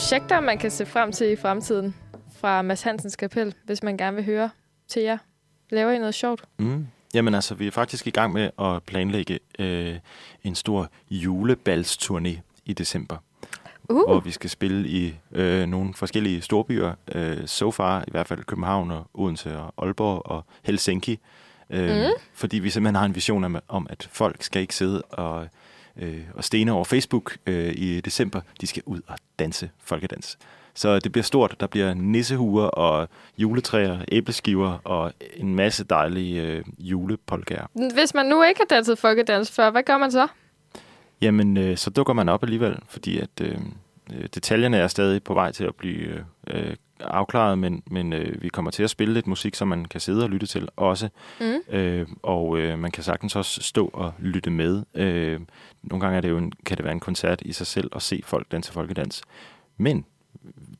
[0.00, 1.94] Projekter, man kan se frem til i fremtiden
[2.36, 4.50] fra Mads Hansens kapel, hvis man gerne vil høre
[4.88, 5.18] til jer?
[5.70, 6.44] Laver I noget sjovt?
[6.58, 6.86] Mm.
[7.14, 9.98] Jamen altså, vi er faktisk i gang med at planlægge øh,
[10.42, 13.16] en stor julebalsturné i december.
[13.88, 13.96] Uh.
[13.96, 16.92] Hvor vi skal spille i øh, nogle forskellige storbyer.
[17.14, 21.18] Øh, so far i hvert fald København og Odense og Aalborg og Helsinki.
[21.70, 22.12] Øh, mm.
[22.34, 25.48] Fordi vi simpelthen har en vision om, om at folk skal ikke sidde og,
[26.00, 28.40] øh, og stene over Facebook øh, i december.
[28.60, 30.38] De skal ud og danse folkedans.
[30.74, 31.56] Så det bliver stort.
[31.60, 33.08] Der bliver nissehuer og
[33.38, 37.66] juletræer, æbleskiver og en masse dejlige øh, julepolkager.
[37.94, 40.26] Hvis man nu ikke har danset folkedans før, hvad gør man så?
[41.20, 43.58] Jamen, øh, så dukker man op alligevel, fordi at øh,
[44.12, 48.48] øh, detaljerne er stadig på vej til at blive øh, afklaret, men, men øh, vi
[48.48, 51.08] kommer til at spille lidt musik, som man kan sidde og lytte til også.
[51.40, 51.74] Mm.
[51.74, 54.82] Øh, og øh, man kan sagtens også stå og lytte med.
[54.94, 55.40] Øh,
[55.82, 58.02] nogle gange er det jo en, kan det være en koncert i sig selv at
[58.02, 59.22] se folk danse folkedans.
[59.76, 60.04] Men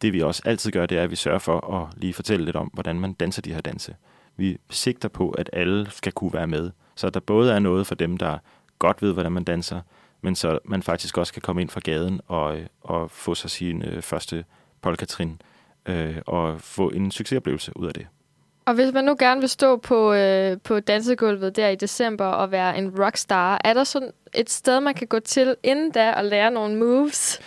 [0.03, 2.57] det vi også altid gør, det er, at vi sørger for at lige fortælle lidt
[2.57, 3.95] om, hvordan man danser de her danse.
[4.37, 6.71] Vi sigter på, at alle skal kunne være med.
[6.95, 8.39] Så der både er noget for dem, der
[8.79, 9.81] godt ved, hvordan man danser,
[10.23, 13.83] men så man faktisk også kan komme ind fra gaden og, og få sig sin
[13.83, 14.45] øh, første
[14.83, 15.41] polkatrin
[15.87, 18.07] øh, og få en succesoplevelse ud af det.
[18.65, 22.51] Og hvis man nu gerne vil stå på, øh, på dansegulvet der i december og
[22.51, 26.25] være en rockstar, er der sådan et sted, man kan gå til inden da og
[26.25, 27.41] lære nogle moves?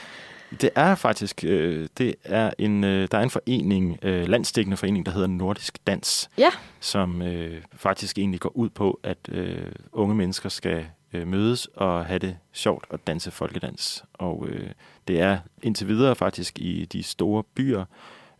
[0.62, 5.06] Det er faktisk, øh, det er en, øh, der er en forening, øh, landstækkende forening,
[5.06, 6.50] der hedder Nordisk Dans, Ja.
[6.80, 9.58] som øh, faktisk egentlig går ud på, at øh,
[9.92, 14.04] unge mennesker skal øh, mødes og have det sjovt og danse folkedans.
[14.14, 14.70] Og øh,
[15.08, 17.86] det er indtil videre faktisk i de store byer,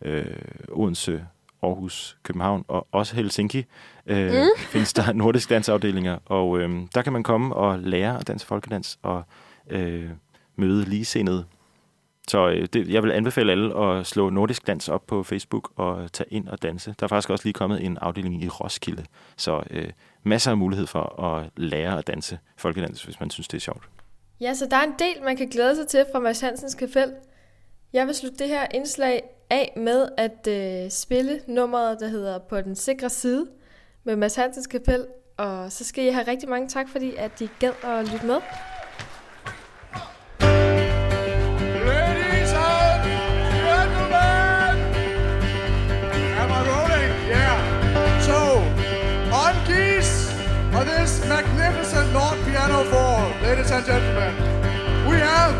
[0.04, 0.24] øh,
[0.68, 1.26] Odense,
[1.62, 3.64] Aarhus, København og også Helsinki,
[4.06, 4.48] øh, mm.
[4.58, 8.98] findes der nordisk dansafdelinger, og øh, der kan man komme og lære at danse folkedans
[9.02, 9.22] og
[9.70, 10.10] øh,
[10.56, 11.44] møde ligesindede.
[12.28, 16.12] Så øh, det, jeg vil anbefale alle at slå nordisk dans op på Facebook og
[16.12, 16.94] tage ind og danse.
[17.00, 19.04] Der er faktisk også lige kommet en afdeling i Roskilde,
[19.36, 19.90] så øh,
[20.22, 23.88] masser af mulighed for at lære at danse folkedans, hvis man synes, det er sjovt.
[24.40, 27.12] Ja, så der er en del, man kan glæde sig til fra Mads Hansens Kapel.
[27.92, 32.60] Jeg vil slutte det her indslag af med at øh, spille nummeret, der hedder På
[32.60, 33.46] den sikre side
[34.04, 35.06] med Mads Hansens Kapel.
[35.36, 38.40] Og så skal I have rigtig mange tak, fordi at I gad at lytte med.
[41.86, 44.44] Ladies and gentlemen!
[51.04, 54.32] This magnificent Lord Piano 4, ladies and gentlemen,
[55.08, 55.54] we have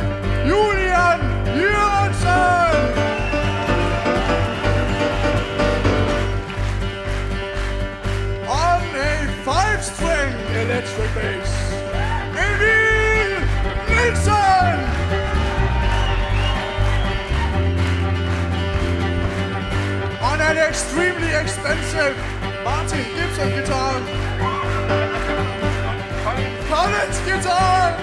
[0.48, 1.20] Julian
[1.60, 2.03] Jørgensen!
[10.84, 11.72] Electric bass,
[12.36, 13.40] Emil
[13.88, 14.76] Nilsson!
[20.22, 22.16] on an extremely expensive
[22.64, 24.00] Martin Gibson guitar.
[26.68, 27.96] Collins guitar.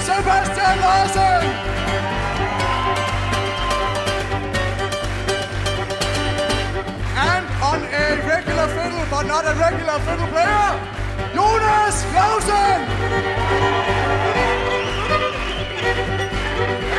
[0.00, 1.44] Sebastian Larsen.
[7.18, 10.96] And on a regular fiddle, but not a regular fiddle player,
[11.36, 12.80] Jonas Clausen.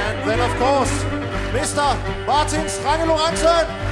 [0.06, 0.94] And then, of course,
[1.54, 1.86] Mr.
[2.28, 3.87] Martin Strange Lorentzen.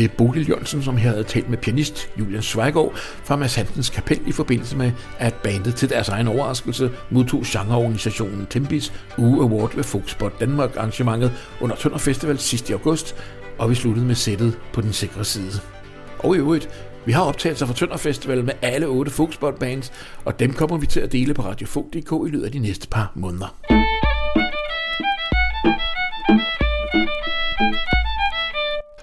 [0.00, 4.20] Til Bodil Jørgensen, som her havde talt med pianist Julian Zweigård fra Mads Hansens Kapel
[4.26, 9.84] i forbindelse med, at bandet til deres egen overraskelse modtog genreorganisationen Tempis Uge Award ved
[9.84, 13.16] Folkspot Danmark arrangementet under Tønder Festival sidste i august,
[13.58, 15.52] og vi sluttede med sættet på den sikre side.
[16.18, 16.68] Og i øvrigt,
[17.06, 19.92] vi har optagelser fra Tønder Festival med alle otte Folkspot bands,
[20.24, 23.12] og dem kommer vi til at dele på radiofog.dk i løbet af de næste par
[23.14, 23.79] måneder.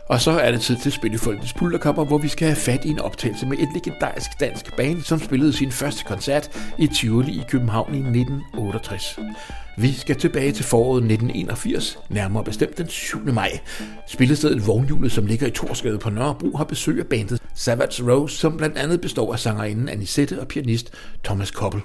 [0.10, 3.00] Og så er det tid til Spillefolkets Pulterkopper, hvor vi skal have fat i en
[3.00, 7.96] optagelse med et legendarisk dansk band, som spillede sin første koncert i Tivoli i København
[7.96, 9.20] i 1968.
[9.78, 13.34] Vi skal tilbage til foråret 1981, nærmere bestemt den 7.
[13.34, 13.60] maj.
[14.08, 18.58] Spillestedet Vognhjulet, som ligger i Torsgade på Nørrebro, har besøg af bandet Savage Rose, som
[18.58, 20.94] blandt andet består af sangerinden Anisette og pianist
[21.24, 21.82] Thomas Koppel.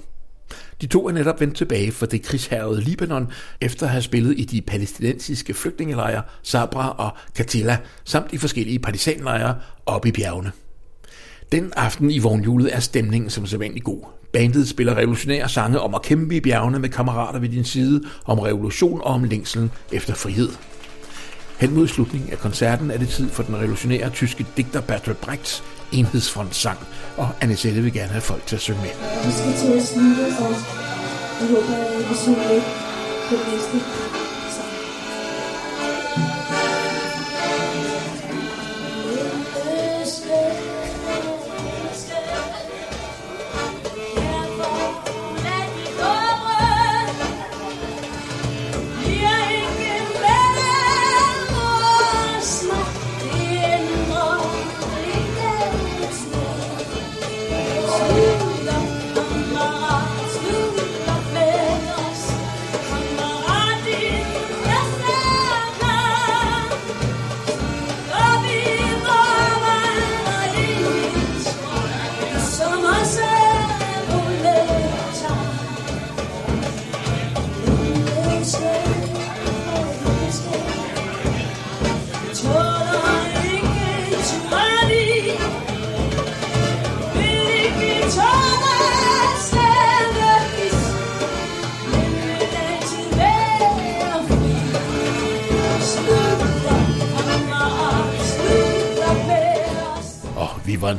[0.80, 3.28] De to er netop vendt tilbage for det krigshærede Libanon,
[3.60, 9.54] efter at have spillet i de palæstinensiske flygtningelejre Sabra og Katila, samt i forskellige partisanlejre
[9.86, 10.52] oppe i bjergene.
[11.52, 14.02] Den aften i vognhjulet er stemningen som sædvanlig god.
[14.32, 18.38] Bandet spiller revolutionære sange om at kæmpe i bjergene med kammerater ved din side, om
[18.38, 20.48] revolution og om længselen efter frihed.
[21.58, 25.62] Hen mod slutningen af koncerten er det tid for den revolutionære tyske digter Bertolt Brechts
[25.92, 26.78] enhedsfrontsang,
[27.16, 28.90] og Anisette vil gerne have folk til at synge med.
[29.26, 30.52] Vi skal til at slutte, og
[31.40, 32.62] jeg håber, at vi synger med
[33.28, 34.11] på den næste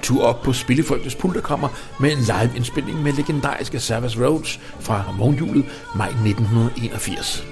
[0.04, 1.68] tur op på Spillefolkets pulterkammer
[2.00, 7.48] med en live-indspilning med legendariske Savage Roads fra morgenhjulet maj 1981.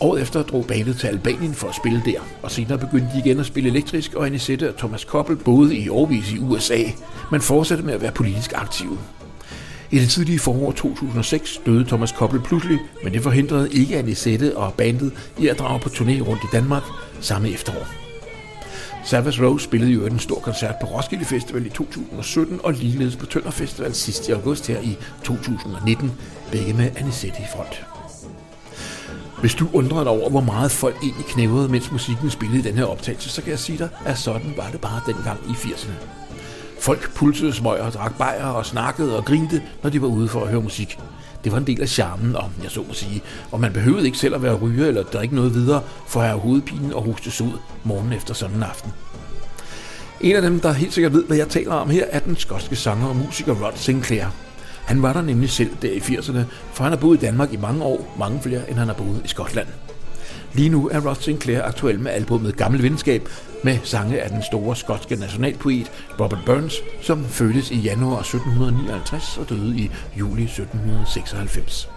[0.00, 3.40] Året efter drog bandet til Albanien for at spille der, og senere begyndte de igen
[3.40, 6.82] at spille elektrisk, og Anisette og Thomas Koppel boede i årvis i USA,
[7.30, 8.98] men fortsatte med at være politisk aktive.
[9.90, 14.74] I det tidlige forår 2006 døde Thomas Koppel pludselig, men det forhindrede ikke Anisette og
[14.74, 16.82] bandet i at drage på turné rundt i Danmark
[17.20, 18.07] samme efterår.
[19.08, 23.26] Savage Rose spillede jo en stor koncert på Roskilde Festival i 2017 og ligeledes på
[23.26, 26.12] Tønder Festival sidst i august her i 2019,
[26.52, 27.86] begge med Anisette i front.
[29.40, 32.74] Hvis du undrer dig over, hvor meget folk egentlig knævede, mens musikken spillede i den
[32.74, 35.92] her optagelse, så kan jeg sige dig, at sådan var det bare dengang i 80'erne.
[36.80, 40.48] Folk pulsede smøger, drak bajer og snakkede og grinte, når de var ude for at
[40.48, 40.98] høre musik.
[41.44, 44.18] Det var en del af charmen, om jeg så må sige, og man behøvede ikke
[44.18, 47.52] selv at være ryger eller drikke noget videre, for at have hovedpinen og hostes ud
[47.84, 48.92] morgen efter sådan en aften.
[50.20, 52.76] En af dem, der helt sikkert ved, hvad jeg taler om her, er den skotske
[52.76, 54.26] sanger og musiker Rod Sinclair.
[54.84, 56.38] Han var der nemlig selv der i 80'erne,
[56.72, 59.20] for han har boet i Danmark i mange år, mange flere end han har boet
[59.24, 59.68] i Skotland.
[60.52, 63.28] Lige nu er Rod Sinclair aktuel med albumet Gammel Venskab
[63.64, 65.90] med sange af den store skotske nationalpoet
[66.20, 71.88] Robert Burns, som fødtes i januar 1759 og døde i juli 1796.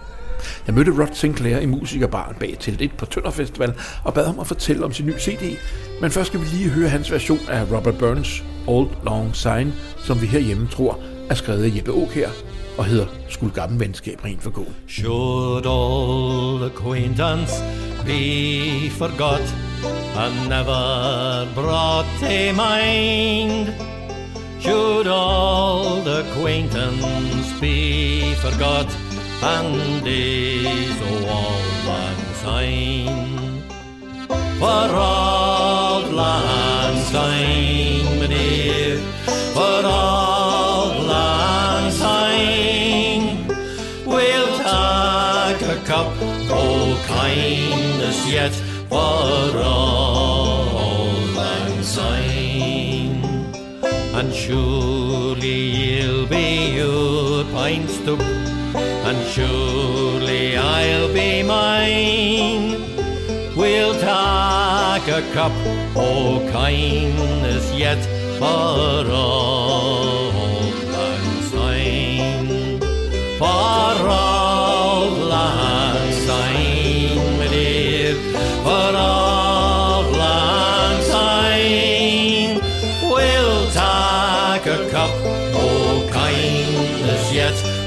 [0.67, 4.39] Jeg mødte Rod Sinclair i musikerbaren bag til et på Tønder Festival og bad ham
[4.39, 5.57] at fortælle om sin nye CD.
[6.01, 10.21] Men først skal vi lige høre hans version af Robert Burns Old Long Sign, som
[10.21, 10.99] vi herhjemme tror
[11.29, 12.29] er skrevet af Jeppe Auk her
[12.77, 14.65] og hedder Skulle gammel venskab rent for gå.
[14.87, 17.53] Should all acquaintance
[18.05, 23.73] be forgot and never brought to mind?
[24.59, 28.87] Should all the acquaintance be forgot
[29.41, 33.63] and is all lang syne?
[34.59, 38.99] For all lang syne, dear,
[39.55, 43.47] for all lang syne,
[44.05, 46.11] we'll take a cup
[46.51, 48.53] of kindness yet
[48.91, 50.65] for all
[51.37, 53.23] lang syne.
[54.17, 58.19] And surely you'll be your pine stoop,
[59.07, 62.67] and surely I'll be mine.
[63.55, 65.55] We'll take a cup
[65.95, 68.01] of kindness yet
[68.39, 70.31] for all
[70.95, 72.79] lang syne.
[73.39, 74.40] For all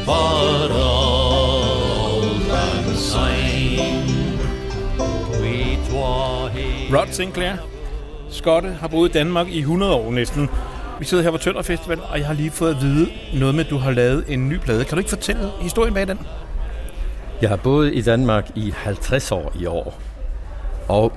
[0.04, 1.34] for all
[2.48, 2.84] lang.
[5.40, 5.76] We
[6.52, 6.98] here.
[6.98, 7.56] Rod Sinclair,
[8.30, 10.48] skotte, har boet i Danmark i 100 år næsten.
[10.98, 13.64] Vi sidder her på Tønder Festival, og jeg har lige fået at vide noget med,
[13.64, 14.84] at du har lavet en ny plade.
[14.84, 16.18] Kan du ikke fortælle historien bag den?
[17.42, 20.00] Jeg har boet i Danmark i 50 år i år.
[20.88, 21.12] Og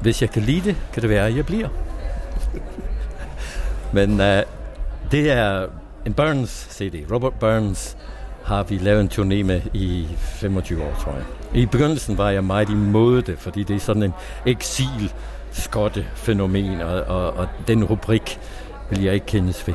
[0.00, 1.68] hvis jeg kan lide det, kan det være, at jeg bliver.
[3.92, 4.26] Men uh,
[5.10, 5.66] det er
[6.06, 7.12] en Burns CD.
[7.12, 7.96] Robert Burns
[8.44, 11.24] har vi lavet en turné med i 25 år, tror jeg.
[11.54, 14.12] I begyndelsen var jeg meget imod det, fordi det er sådan en
[14.46, 15.12] eksil
[15.52, 18.40] skotte fænomen, og, og, og den rubrik
[18.90, 19.74] vil jeg ikke kendes ved.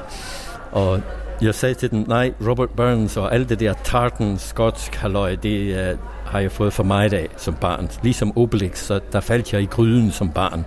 [0.72, 1.02] Og
[1.42, 5.92] jeg sagde til dem, nej, Robert Burns og alt det der tartan skotsk halløj, det
[5.94, 7.90] uh, har jeg fået for mig af som barn.
[8.04, 10.66] Ligesom Obelix, så der faldt jeg i gryden som barn.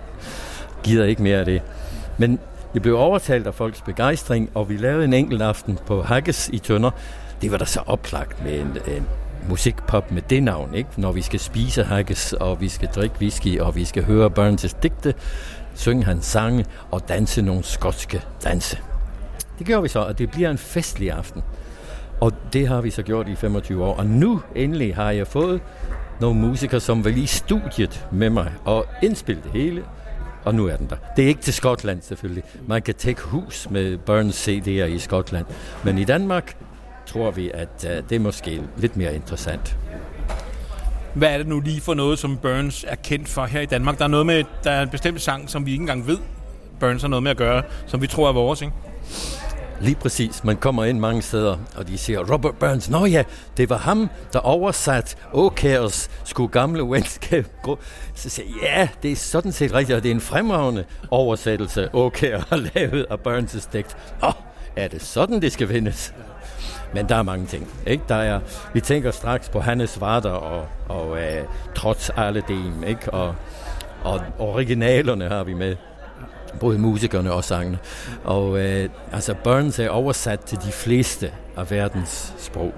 [0.83, 1.61] Gider ikke mere af det.
[2.17, 2.39] Men
[2.73, 6.59] jeg blev overtalt af folks begejstring, og vi lavede en enkelt aften på Haggis i
[6.59, 6.91] Tønder.
[7.41, 9.07] Det var da så oplagt med en, en
[9.49, 10.89] musikpop med det navn, ikke?
[10.97, 14.75] Når vi skal spise haggis, og vi skal drikke whisky, og vi skal høre Burns'
[14.83, 15.13] digte,
[15.75, 18.77] synge hans sange og danse nogle skotske danse.
[19.59, 21.43] Det gjorde vi så, og det bliver en festlig aften.
[22.21, 23.95] Og det har vi så gjort i 25 år.
[23.95, 25.61] Og nu endelig har jeg fået
[26.21, 29.83] nogle musikere, som vil i studiet med mig og indspille det hele.
[30.45, 30.95] Og nu er den der.
[31.15, 32.43] Det er ikke til Skotland selvfølgelig.
[32.67, 35.45] Man kan tække hus med Burns CD'er i Skotland.
[35.83, 36.57] Men i Danmark
[37.09, 39.77] tror vi, at uh, det er måske lidt mere interessant.
[41.13, 43.97] Hvad er det nu lige for noget, som Burns er kendt for her i Danmark?
[43.97, 46.17] Der er noget med, der er en bestemt sang, som vi ikke engang ved,
[46.79, 48.73] Burns har noget med at gøre, som vi tror er vores, ikke?
[49.81, 50.43] Lige præcis.
[50.43, 53.23] Man kommer ind mange steder, og de siger, Robert Burns, nå ja,
[53.57, 57.79] det var ham, der oversat Åkærs skulle gamle venskab gå.
[58.15, 61.89] Så siger jeg, ja, det er sådan set rigtigt, og det er en fremragende oversættelse,
[61.93, 63.97] Åkær har lavet af Burns' digt.
[64.23, 64.31] Åh,
[64.75, 66.13] er det sådan, det skal vendes?
[66.93, 67.67] Men der er mange ting.
[67.87, 68.03] Ikke?
[68.09, 68.39] Der er,
[68.73, 71.17] vi tænker straks på Hannes Varder og, og uh,
[71.75, 73.11] trods alle dem, ikke?
[73.13, 73.35] Og,
[74.03, 75.75] og originalerne har vi med.
[76.59, 77.77] både musikerne og sangene.
[78.23, 82.73] Og øh, altså Burns er oversat til de fleste af verdens sprog.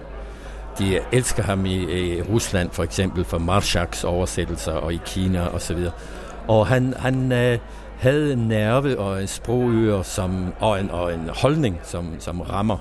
[0.80, 5.78] De elsker ham i, i Rusland for eksempel for Marshaks oversættelser og i Kina osv.
[5.78, 7.59] Og, og han, han øh,
[7.99, 12.78] havde en nerve og en sprogøre som, og, en, og en holdning, som, som rammer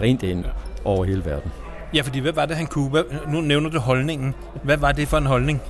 [0.00, 0.44] rent ind
[0.88, 1.52] over hele verden.
[1.94, 2.88] Ja, fordi hvad var det, han kunne?
[2.88, 4.34] Hvad, nu nævner du holdningen.
[4.62, 5.60] Hvad var det for en holdning?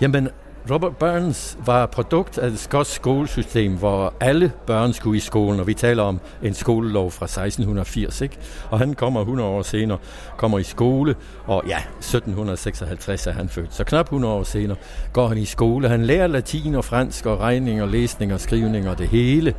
[0.00, 0.28] Jamen,
[0.70, 5.66] Robert Burns var produkt af et skotsk skolesystem, hvor alle børn skulle i skolen, og
[5.66, 8.36] vi taler om en skolelov fra 1680, ikke?
[8.70, 9.98] Og han kommer 100 år senere,
[10.36, 11.14] kommer i skole,
[11.46, 13.74] og ja, 1756 er han født.
[13.74, 14.76] Så knap 100 år senere
[15.12, 15.88] går han i skole.
[15.88, 19.54] Han lærer latin og fransk og regning og læsning og skrivning og det hele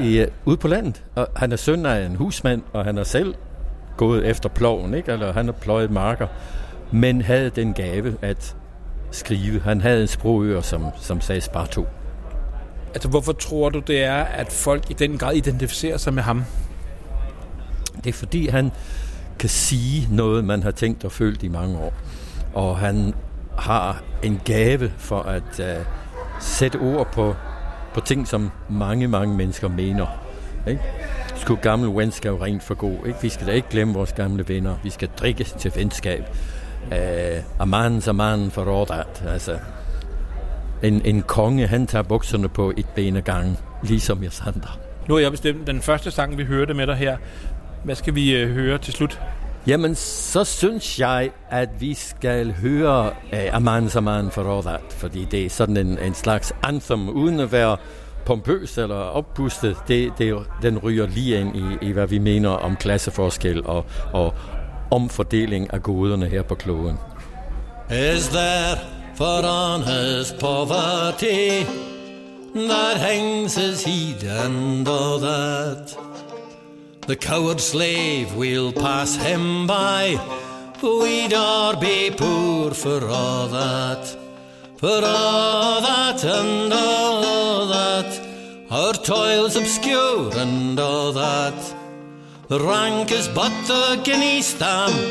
[0.00, 1.02] i, ude på landet.
[1.14, 3.34] Og han er søn af en husmand, og han er selv
[3.96, 5.12] gået efter ploven, ikke?
[5.12, 6.26] Eller han har pløjet marker,
[6.90, 8.56] men havde den gave at
[9.10, 9.60] skrive.
[9.60, 11.40] Han havde en sprogører, som, som sagde
[11.70, 11.86] to.
[12.94, 16.44] Altså, hvorfor tror du, det er, at folk i den grad identificerer sig med ham?
[17.96, 18.72] Det er fordi, han
[19.38, 21.92] kan sige noget, man har tænkt og følt i mange år.
[22.54, 23.14] Og han
[23.58, 25.86] har en gave for at uh,
[26.40, 27.34] sætte ord på,
[27.94, 30.06] på ting, som mange, mange mennesker mener.
[30.66, 30.82] Ikke?
[31.36, 33.06] Skulle gamle venskab rent for god.
[33.06, 33.18] Ikke?
[33.22, 34.76] Vi skal da ikke glemme vores gamle venner.
[34.82, 36.24] Vi skal drikke til venskab
[36.92, 39.22] øh, Amans Aman for rådet.
[39.28, 39.58] Altså,
[40.82, 44.78] en, en konge, han tager bukserne på et ben ad gang, ligesom jeg sander.
[45.08, 47.16] Nu er jeg bestemt den første sang, vi hørte med dig her.
[47.84, 49.20] Hvad skal vi øh, høre til slut?
[49.66, 55.46] Jamen, så synes jeg, at vi skal høre uh, Aman Saman for rådet, fordi det
[55.46, 57.76] er sådan en, en slags anthem, uden at være
[58.26, 59.76] pompøs eller oppustet.
[59.88, 64.34] Det, det, den ryger lige ind i, i, hvad vi mener om klasseforskel og, og,
[64.90, 66.98] omfordeling af goderne her på kloden.
[67.90, 68.78] Is there
[69.14, 71.64] for on his poverty
[72.54, 75.96] that hangs his head and all that
[77.06, 80.18] the coward slave will pass him by
[80.82, 84.23] we'd all be poor for all that
[84.84, 88.10] for all that and all that
[88.70, 91.58] our toils obscure and all that
[92.48, 95.06] The rank is but the guinea stamp.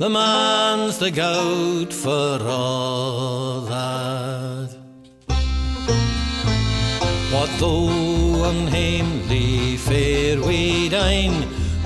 [0.00, 4.70] The man's the goat for all that.
[7.34, 11.38] What though unhamely fair we dine,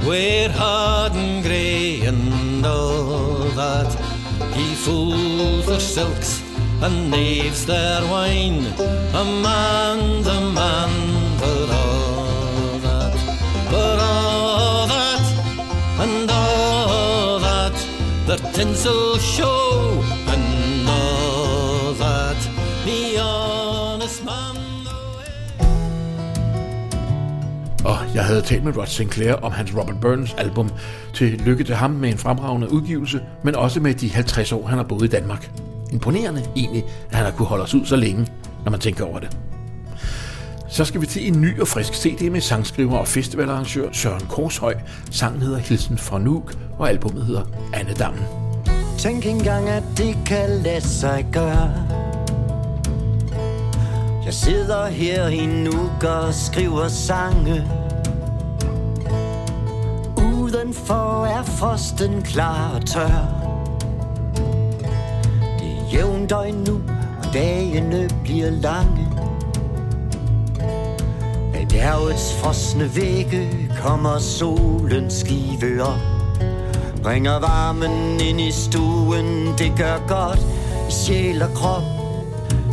[0.08, 3.90] we're hard and grey and all that.
[4.54, 6.45] He fools their silks
[6.82, 8.66] and knaves their wine.
[9.14, 10.92] A man's a man
[11.38, 13.14] for all that.
[13.70, 15.24] For all that,
[16.02, 17.76] and all that
[18.26, 20.15] the tinsel show
[28.16, 30.70] jeg havde talt med Rod Sinclair om hans Robert Burns album
[31.14, 34.78] til lykke til ham med en fremragende udgivelse, men også med de 50 år, han
[34.78, 35.50] har boet i Danmark.
[35.92, 38.26] Imponerende egentlig, at han har kunne holde os ud så længe,
[38.64, 39.36] når man tænker over det.
[40.68, 44.74] Så skal vi til en ny og frisk CD med sangskriver og festivalarrangør Søren Korshøj.
[45.10, 47.42] Sangen hedder Hilsen fra Nuuk, og albumet hedder
[47.72, 48.24] Anne Dammen.
[48.98, 51.74] Tænk engang, at det kan lade sig gøre.
[54.24, 57.85] Jeg sidder her i Nuuk og skriver sange.
[60.46, 63.24] Udenfor er frosten klar og tør.
[65.58, 66.32] Det er jævnt
[66.68, 66.80] nu,
[67.18, 69.06] og dagene bliver lange.
[71.76, 75.98] Bjergets frosne vægge kommer solen skive op
[77.02, 80.38] Bringer varmen ind i stuen, det gør godt
[80.88, 81.82] i sjæl og krop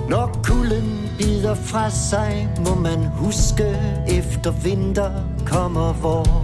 [0.09, 5.11] Når kulden bider fra sig, må man huske efter vinter
[5.45, 6.43] kommer vor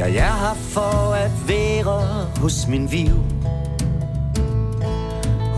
[0.00, 3.40] Ja, jeg har for at være hos min viv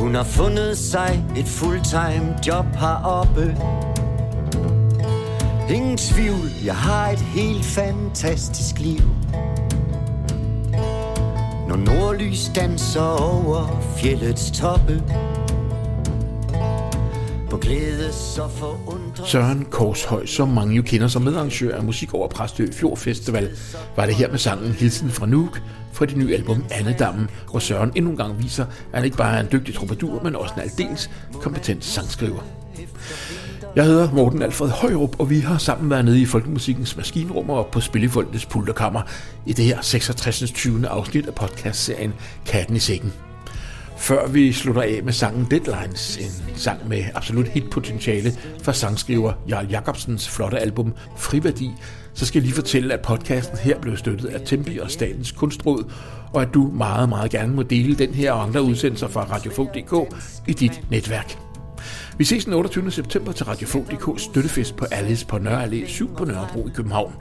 [0.03, 3.57] hun har fundet sig et fulltime job heroppe.
[5.75, 9.01] Ingen tvivl, jeg har et helt fantastisk liv.
[11.69, 15.03] Når nordlys danser over fjellets toppe
[17.51, 22.29] På glæde så forundret Søren Korshøj, som mange jo kender som medarrangør af musik over
[22.29, 23.51] Præstø Fjord Festival,
[23.97, 25.61] var det her med sangen Hilsen fra Nuuk,
[25.93, 29.37] fra det nye album Andedammen, hvor Søren endnu en gang viser, at han ikke bare
[29.37, 32.41] er en dygtig troubadour, men også en aldeles kompetent sangskriver.
[33.77, 37.69] Jeg hedder Morten Alfred Højrup, og vi har sammen været nede i Folkemusikkens maskinrum og
[37.73, 39.03] på Spillefolkets pulterkammer
[39.47, 40.53] i det her 66.
[40.53, 40.89] 20.
[40.89, 42.13] afsnit af podcastserien
[42.47, 43.13] Katten i sækken
[44.03, 48.33] før vi slutter af med sangen Deadlines, en sang med absolut hitpotentiale
[48.63, 51.71] fra sangskriver Jarl Jacobsens flotte album Friværdi,
[52.15, 55.93] så skal jeg lige fortælle, at podcasten her blev støttet af Tempi og Statens Kunstråd,
[56.35, 60.17] og at du meget, meget gerne må dele den her og andre udsendelser fra Radiofog.dk
[60.49, 61.39] i dit netværk.
[62.19, 62.91] Vi ses den 28.
[62.91, 67.13] september til Radiofog.dk støttefest på Alice på Nørre Allé 7 på Nørrebro i København.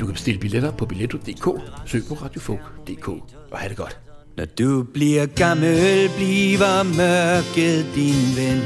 [0.00, 1.48] Du kan bestille billetter på billetto.dk,
[1.86, 3.08] søg på Radiofog.dk
[3.50, 4.11] og have det godt.
[4.36, 8.62] Når du bliver gammel, bliver mørket din ven.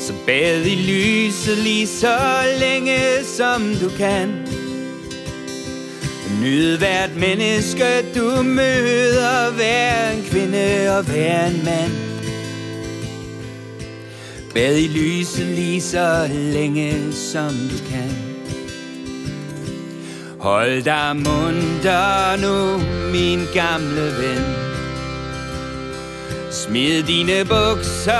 [0.00, 2.18] Så bad i lyset lige så
[2.60, 4.28] længe som du kan.
[6.42, 9.52] Nyd hvert menneske du møder.
[9.52, 11.92] Hver en kvinde og hver en mand.
[14.54, 18.33] Bad i lyset lige så længe som du kan.
[20.44, 22.78] Hold dig munter nu,
[23.12, 24.44] min gamle ven.
[26.50, 28.12] Smid dine bukser,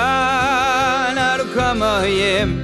[1.14, 2.60] når du kommer hjem.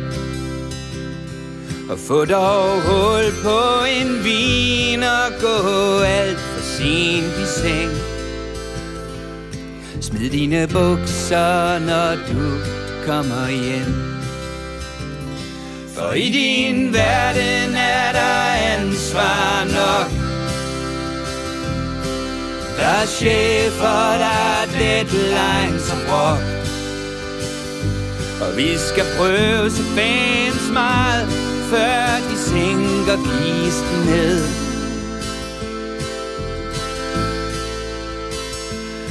[1.91, 7.93] Og få dog hul på en vin og gå alt for sent i seng.
[10.01, 12.61] Smid dine bukser, når du
[13.07, 14.20] kommer hjem
[16.01, 18.45] for i din verden er der
[18.77, 20.11] ansvar nok.
[22.77, 26.43] Der er chefer, der er deadlines og brok
[28.41, 31.29] Og vi skal prøve så fans meget
[31.71, 34.45] Før de sænker kisten ned.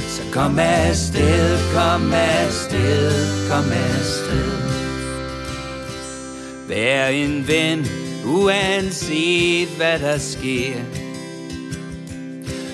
[0.08, 3.12] Så kom afsted, kom afsted,
[3.50, 4.79] kom afsted.
[6.70, 7.86] Vær en ven,
[8.24, 10.74] uanset hvad der sker.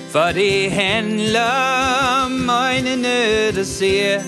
[0.09, 1.51] For det handler
[2.25, 4.21] om øjnene, der ser.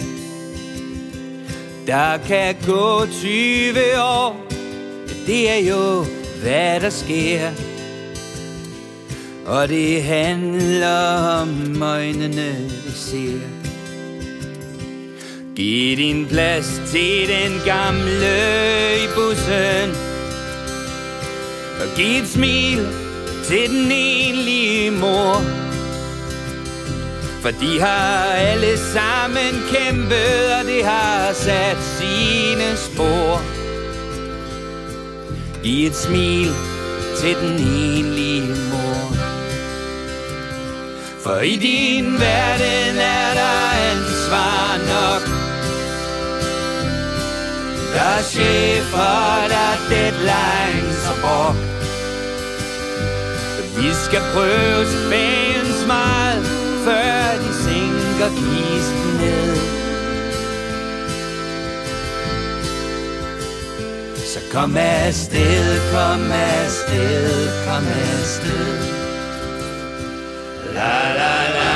[1.87, 4.45] Der kan gå 20 år.
[5.27, 6.05] Det er jo,
[6.41, 7.49] hvad der sker.
[9.45, 13.58] Og det handler om øjnene, der ser.
[15.59, 18.35] Giv din plads til den gamle
[19.03, 19.89] i bussen.
[21.81, 22.87] Og giv et smil
[23.45, 25.41] til den enlige mor.
[27.41, 33.41] For de har alle sammen kæmpet Og det har sat sine spor.
[35.63, 36.51] Giv et smil
[37.21, 39.15] til den enlige mor.
[41.23, 45.38] For i din verden er der ansvar nok
[47.93, 51.55] der er chefer, der er deadlines og brok
[53.77, 59.55] Vi skal prøve så fans meget Før de sænker kisten ned.
[64.33, 68.77] Så kom afsted, kom afsted, kom afsted.
[70.73, 71.68] La la la.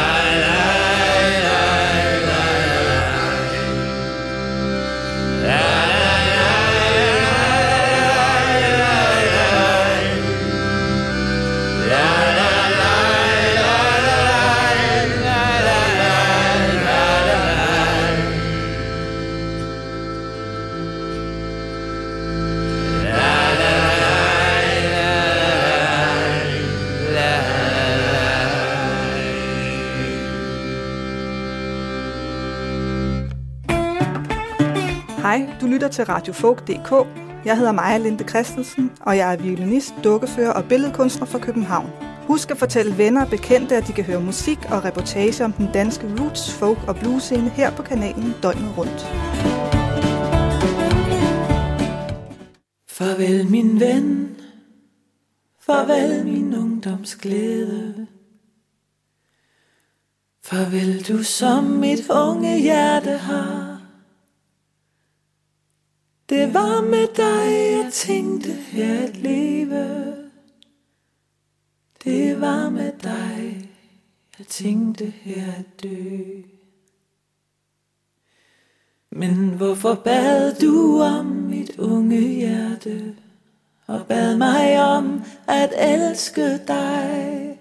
[35.83, 36.91] Lytter til radiofolk.dk.
[37.45, 41.89] Jeg hedder Maja Linde Christensen, og jeg er violinist, dukkefører og billedkunstner fra København.
[42.27, 45.69] Husk at fortælle venner og bekendte, at de kan høre musik og reportage om den
[45.73, 49.07] danske roots, folk og blues scene her på kanalen døgnet rundt.
[52.89, 54.37] Farvel min ven,
[55.65, 58.07] farvel min ungdomsglæde.
[60.43, 63.62] Farvel du som mit unge hjerte har.
[66.53, 68.51] Det var med dig, jeg tænkte
[68.83, 70.15] at leve.
[72.03, 73.69] Det var med dig,
[74.39, 76.17] jeg tænkte at dø.
[79.09, 83.15] Men hvorfor bad du om mit unge hjerte?
[83.87, 87.59] Og bad mig om at elske dig?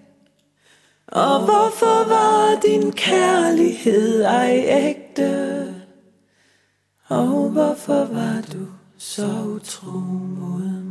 [1.07, 5.75] Og hvorfor var din kærlighed ej ægte?
[7.09, 8.67] Og hvorfor var du
[9.03, 10.82] så utro mod